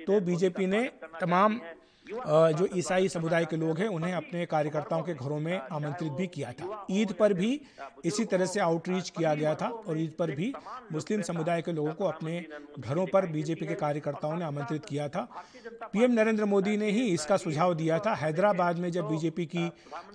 [0.00, 0.82] तो बीजेपी ने
[1.20, 1.60] तमाम
[2.06, 6.52] जो ईसाई समुदाय के लोग हैं, उन्हें अपने कार्यकर्ताओं के घरों में आमंत्रित भी किया
[6.52, 7.60] था। ईद पर भी
[8.04, 10.52] इसी तरह से आउटरीच किया गया था और ईद पर भी
[10.92, 12.44] मुस्लिम समुदाय के लोगों को अपने
[12.78, 15.28] घरों पर बीजेपी के कार्यकर्ताओं ने आमंत्रित किया था।
[15.84, 19.66] पीएम नरेंद्र मोदी ने ही इसका सुझाव दिया था। हैदराबाद में जब बीजेपी की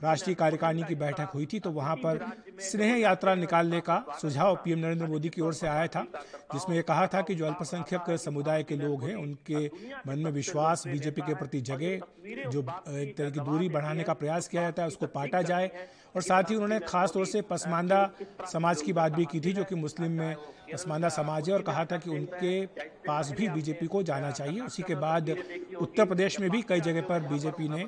[0.03, 2.25] राष्ट्रीय कार्यकारिणी की बैठक हुई थी तो वहाँ पर
[2.60, 6.05] स्नेह यात्रा निकालने का सुझाव पीएम नरेंद्र मोदी की ओर से आया था,
[6.53, 9.66] जिसमें यह कहा था कि जो अल्पसंख्यक समुदाय के लोग हैं, उनके
[10.07, 11.95] मन में विश्वास बीजेपी के प्रति जगे,
[12.26, 15.72] जो एक तरह की दूरी बढ़ाने का प्रयास किया जाता है, उसको पाटा जाए।
[16.16, 18.10] और साथ ही उन्होंने खासतौर से पसमानदा
[18.51, 20.36] समाज की बात भी की थी, जो कि मुस्लिम में
[20.74, 22.65] पसमानदा समाज है और कहा था कि उनके
[23.07, 25.36] पास भी बीजेपी को जाना चाहिए। उसी के बाद
[25.82, 27.88] उत्तर प्रदेश में भी कई जगह पर बीजेपी ने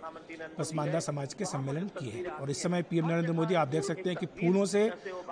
[0.57, 4.17] पसमानदा समाज के सम्मेलन किए और इस समय पीएम नरेंद्र मोदी, आप देख सकते हैं
[4.17, 4.89] कि फूलों से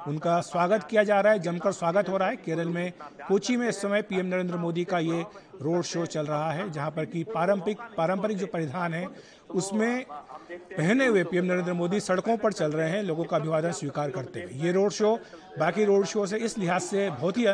[0.08, 2.92] उनका स्वागत किया जा रहा है, जमकर स्वागत हो रहा है। केरल में,
[3.28, 5.26] कोची में इस समय पीएम नरेंद्र मोदी का ये
[5.62, 9.08] रोड शो चल रहा है, जहाँ पर कि पारंपरिक पारंपरिक जो परिधान है,
[9.52, 10.06] उसमें
[10.52, 14.42] पहने हुए पीएम नरेंद्र मोदी सड़कों पर चल रहे हैं, लोगों का अभिवादन स्वीकार करते
[14.42, 15.18] हुए। ये रोड शो
[15.60, 17.46] बाकी रोड शो से इस लिहाज से बहुत ही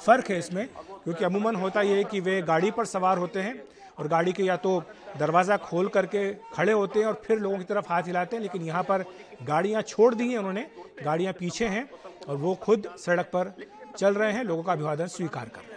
[0.00, 0.66] फ़र्क है इसमें,
[1.04, 3.62] क्योंकि अमूमन होता ये है कि वे गाड़ी पर सवार होते हैं
[3.98, 4.82] और गाड़ी के या तो
[5.18, 8.62] दरवाज़ा खोल करके खड़े होते हैं और फिर लोगों की तरफ़ हाथ हिलाते हैं, लेकिन
[8.62, 9.04] यहाँ पर
[9.44, 10.66] गाड़ियाँ छोड़ दी हैं उन्होंने,
[11.04, 11.88] गाड़ियाँ पीछे हैं
[12.28, 13.52] और वो खुद सड़क पर
[13.96, 15.73] चल रहे हैं, लोगों का अभिवादन स्वीकार कर रहे हैं।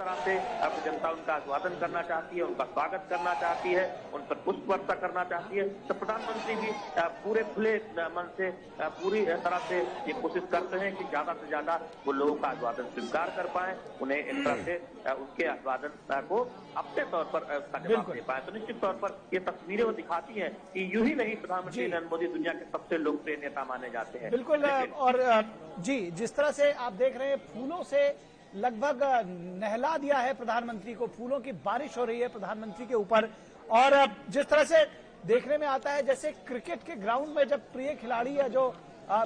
[0.00, 3.84] तरह से अब जनता उनका अभिवादन करना चाहती है उनका स्वागत करना चाहती है
[4.14, 6.70] उन पर पुष्प वर्षा करना चाहती है। तो प्रधानमंत्री भी
[7.24, 7.74] पूरे खुले
[8.10, 8.50] मन से
[9.00, 11.74] पूरी तरह से ये कोशिश करते हैं कि ज़्यादा से ज़्यादा
[12.06, 14.76] वो लोगों का अभिवादन स्वीकार कर पाए उन्हें एक तरह से
[15.14, 16.38] उनके अभिवादन को
[16.76, 20.40] अपने तौर पर उसका जवाब दे पाए। तो निश्चित तौर पर ये तस्वीरें वो दिखाती
[20.40, 24.18] है कि यूँ ही नहीं प्रधानमंत्री नरेंद्र मोदी दुनिया के सबसे लोकप्रिय नेता माने जाते
[24.18, 24.64] हैं। बिल्कुल
[25.06, 25.22] और
[25.80, 28.08] जी जिस तरह से आप देख रहे हैं फूलों से
[28.54, 29.02] लगभग
[29.60, 33.28] नहला दिया है प्रधानमंत्री को। फूलों की बारिश हो रही है प्रधानमंत्री के ऊपर।
[33.72, 34.84] और जिस तरह से
[35.26, 38.74] देखने में आता है जैसे क्रिकेट के ग्राउंड में जब प्रिय खिलाड़ी है जो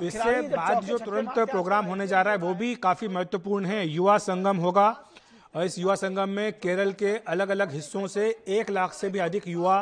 [0.02, 4.16] इससे बाद जो तुरंत प्रोग्राम होने जा रहा है वो भी काफ़ी महत्वपूर्ण है। युवा
[4.20, 4.88] संगम होगा।
[5.54, 9.18] और इस युवा संगम में केरल के अलग अलग हिस्सों से एक लाख से भी
[9.20, 9.76] अधिक युवा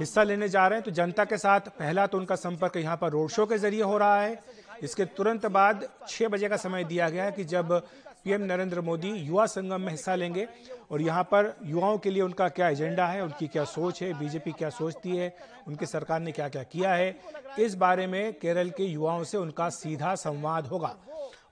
[0.00, 3.10] हिस्सा लेने जा रहे हैं। तो जनता के साथ पहला तो उनका संपर्क यहाँ पर
[3.10, 4.38] रोड शो के ज़रिए हो रहा है।
[4.82, 7.82] इसके तुरंत बाद छह बजे का समय दिया गया है कि जब
[8.24, 10.46] पीएम नरेंद्र मोदी युवा संगम में हिस्सा लेंगे
[10.90, 14.52] और यहाँ पर युवाओं के लिए उनका क्या एजेंडा है, उनकी क्या सोच है, बीजेपी
[14.52, 15.34] क्या सोचती है,
[15.68, 17.16] उनकी सरकार ने क्या क्या किया है,
[17.58, 20.94] इस बारे में केरल के युवाओं से उनका सीधा संवाद होगा।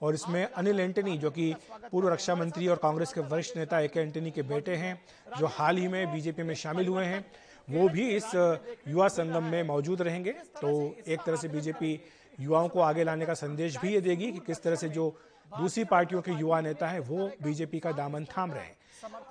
[0.02, 1.54] और इसमें अनिल एंटनी, जो कि
[1.92, 5.00] पूर्व रक्षा मंत्री और कांग्रेस के वरिष्ठ नेता ए के एंटनी के बेटे हैं,
[5.38, 7.24] जो हाल ही में बीजेपी में शामिल हुए हैं,
[7.68, 8.34] वो भी इस
[8.88, 10.70] युवा संगम में मौजूद रहेंगे। तो
[11.06, 12.00] एक तरह से बीजेपी
[12.38, 15.14] युवाओं को आगे लाने का संदेश भी ये देगी कि किस तरह से जो
[15.52, 18.76] दूसरी पार्टियों के युवा नेता हैं, वो बीजेपी का दामन थाम रहे हैं।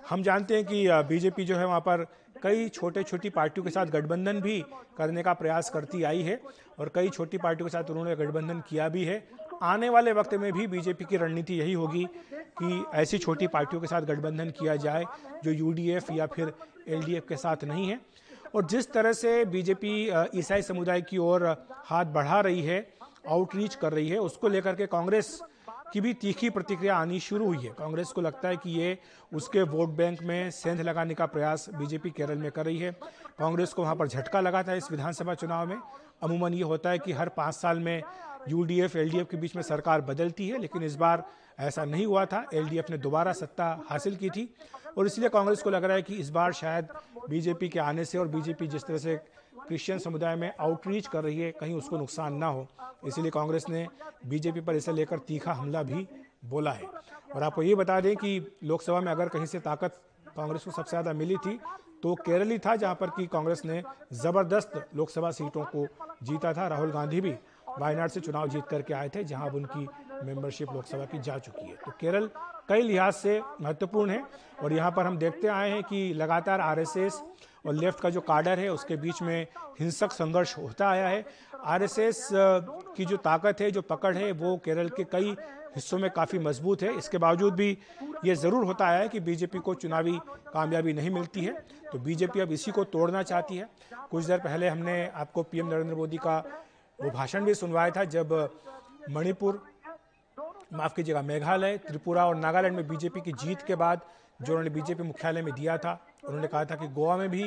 [0.09, 2.05] हम जानते हैं कि बीजेपी जो है वहाँ पर
[2.43, 4.59] कई छोटे छोटी पार्टियों के साथ गठबंधन भी
[4.97, 6.39] करने का प्रयास करती आई है
[6.79, 9.23] और कई छोटी पार्टियों के साथ उन्होंने गठबंधन किया भी है।
[9.63, 13.87] आने वाले वक्त में भी बीजेपी की रणनीति यही होगी कि ऐसी छोटी पार्टियों के
[13.87, 15.03] साथ गठबंधन किया जाए
[15.43, 16.53] जो यूडीएफ या फिर
[16.87, 17.99] एलडीएफ के साथ नहीं है।
[18.55, 19.93] और जिस तरह से बीजेपी
[20.35, 21.45] ईसाई समुदाय की ओर
[21.85, 22.79] हाथ बढ़ा रही है
[23.29, 25.39] आउटरीच कर रही है। उसको लेकर के कांग्रेस
[25.93, 28.97] की भी तीखी प्रतिक्रिया आनी शुरू हुई है। कांग्रेस को लगता है कि ये
[29.33, 32.91] उसके वोट बैंक में सेंध लगाने का प्रयास बीजेपी केरल में कर रही है।
[33.39, 35.77] कांग्रेस को वहाँ पर झटका लगा था इस विधानसभा चुनाव में।
[36.23, 38.01] अमूमन ये होता है कि हर पाँच साल में
[38.49, 41.23] यूडीएफ, एलडीएफ के बीच में सरकार बदलती है, लेकिन इस बार
[41.59, 44.53] ऐसा नहीं हुआ था। एलडीएफ ने दोबारा सत्ता हासिल की थी।
[44.97, 46.87] और इसलिए कांग्रेस को लग रहा है कि इस बार शायद
[47.29, 49.19] बीजेपी के आने से और बीजेपी जिस तरह से
[49.67, 52.67] क्रिश्चियन समुदाय में आउटरीच कर रही है, कहीं उसको नुकसान ना हो।
[53.07, 53.87] इसलिए कांग्रेस ने
[54.27, 56.07] बीजेपी पर इसे लेकर तीखा हमला भी
[56.45, 56.85] बोला है।
[57.35, 60.89] और आपको ये बता दें कि लोकसभा में अगर कहीं से ताकत कांग्रेस को सबसे
[60.89, 61.59] ज़्यादा मिली थी
[62.03, 63.81] तो केरल ही था जहाँ पर कि कांग्रेस ने
[64.13, 65.85] ज़बरदस्त लोकसभा सीटों को
[66.23, 67.33] जीता था। राहुल गांधी भी
[67.79, 69.87] वायनाड से चुनाव जीत करके आए थे, जहाँ अब उनकी
[70.25, 72.29] मेंबरशिप लोकसभा की जा चुकी है। तो केरल
[72.69, 74.23] कई लिहाज से महत्वपूर्ण है
[74.63, 77.21] और यहाँ पर हम देखते आए हैं कि लगातार आरएसएस
[77.65, 79.47] और लेफ़्ट का जो कार्डर है, उसके बीच में
[79.79, 81.25] हिंसक संघर्ष होता आया है।
[81.65, 85.35] आरएसएस की जो ताकत है, जो पकड़ है, वो केरल के कई
[85.75, 87.77] हिस्सों में काफ़ी मज़बूत है। इसके बावजूद भी
[88.25, 91.53] ये ज़रूर होता आया है कि बीजेपी को चुनावी कामयाबी नहीं मिलती है।
[91.91, 93.69] तो बीजेपी अब इसी को तोड़ना चाहती है।
[94.11, 96.37] कुछ देर पहले हमने आपको पीएम नरेंद्र मोदी का
[96.99, 98.49] वो भाषण भी सुनवाया था, जब
[99.11, 99.61] मणिपुर,
[100.73, 104.01] माफ़ कीजिएगा, मेघालय, त्रिपुरा और नागालैंड में बीजेपी की जीत के बाद
[104.41, 107.43] जो उन्होंने बीजेपी मुख्यालय में दिया था उन्होंने कहा था कि गोवा में भी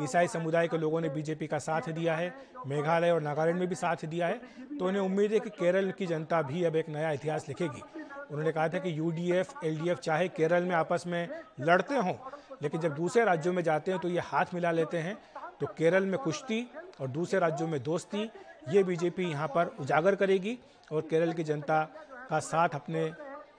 [0.00, 2.34] ईसाई समुदाय के लोगों ने बीजेपी का साथ दिया है,
[2.66, 4.40] मेघालय और नागालैंड में भी साथ दिया है।
[4.78, 7.82] तो उन्हें उम्मीद है कि केरल की जनता भी अब एक नया इतिहास लिखेगी।
[8.30, 11.28] उन्होंने कहा था कि यूडीएफ, एलडीएफ चाहे केरल में आपस में
[11.60, 12.14] लड़ते हों,
[12.62, 15.16] लेकिन जब दूसरे राज्यों में जाते हैं तो ये हाथ मिला लेते हैं।
[15.60, 16.66] तो केरल में कुश्ती
[17.00, 18.30] और दूसरे राज्यों में दोस्ती,
[18.68, 20.58] ये बीजेपी यहाँ पर उजागर करेगी
[20.92, 21.82] और केरल की जनता
[22.30, 23.10] का साथ अपने,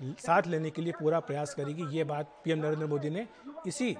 [0.02, 3.28] साथ लेने के लिए पूरा प्रयास करेगी। ये बात पीएम नरेंद्र मोदी ने
[3.68, 3.96] इसी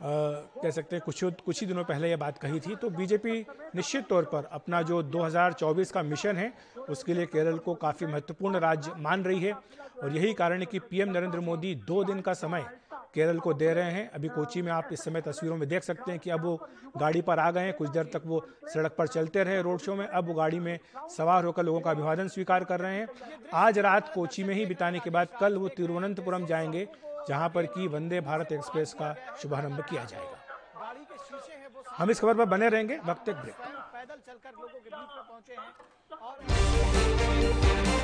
[0.00, 3.40] कह सकते हैं, कुछ कुछ ही दिनों पहले ये बात कही थी तो बीजेपी
[3.74, 6.52] निश्चित तौर पर अपना जो 2024 का मिशन है,
[6.88, 10.78] उसके लिए केरल को काफ़ी महत्वपूर्ण राज्य मान रही है, और यही कारण है कि
[10.80, 12.66] पीएम नरेंद्र मोदी दो दिन का समय
[13.14, 16.10] केरल को दे रहे हैं। अभी कोची में आप इस समय तस्वीरों में देख सकते
[16.10, 16.56] हैं कि अब वो
[16.96, 19.94] गाड़ी पर आ गए हैं, कुछ देर तक वो सड़क पर चलते रहे रोड शो
[19.94, 20.78] में, अब वो गाड़ी में
[21.16, 23.08] सवार होकर लोगों का अभिवादन स्वीकार कर रहे हैं।
[23.54, 26.86] आज रात कोची में ही बिताने के बाद कल वो तिरुवनंतपुरम जाएँगे
[27.28, 30.38] जहाँ पर की वंदे भारत एक्सप्रेस का शुभारंभ किया जाएगा।
[31.96, 35.24] हम इस खबर पर बने रहेंगे, वक्त एक ब्रेक। पैदल चलकर लोगों के बीच में
[35.28, 35.72] पहुँचे हैं
[36.22, 37.95] और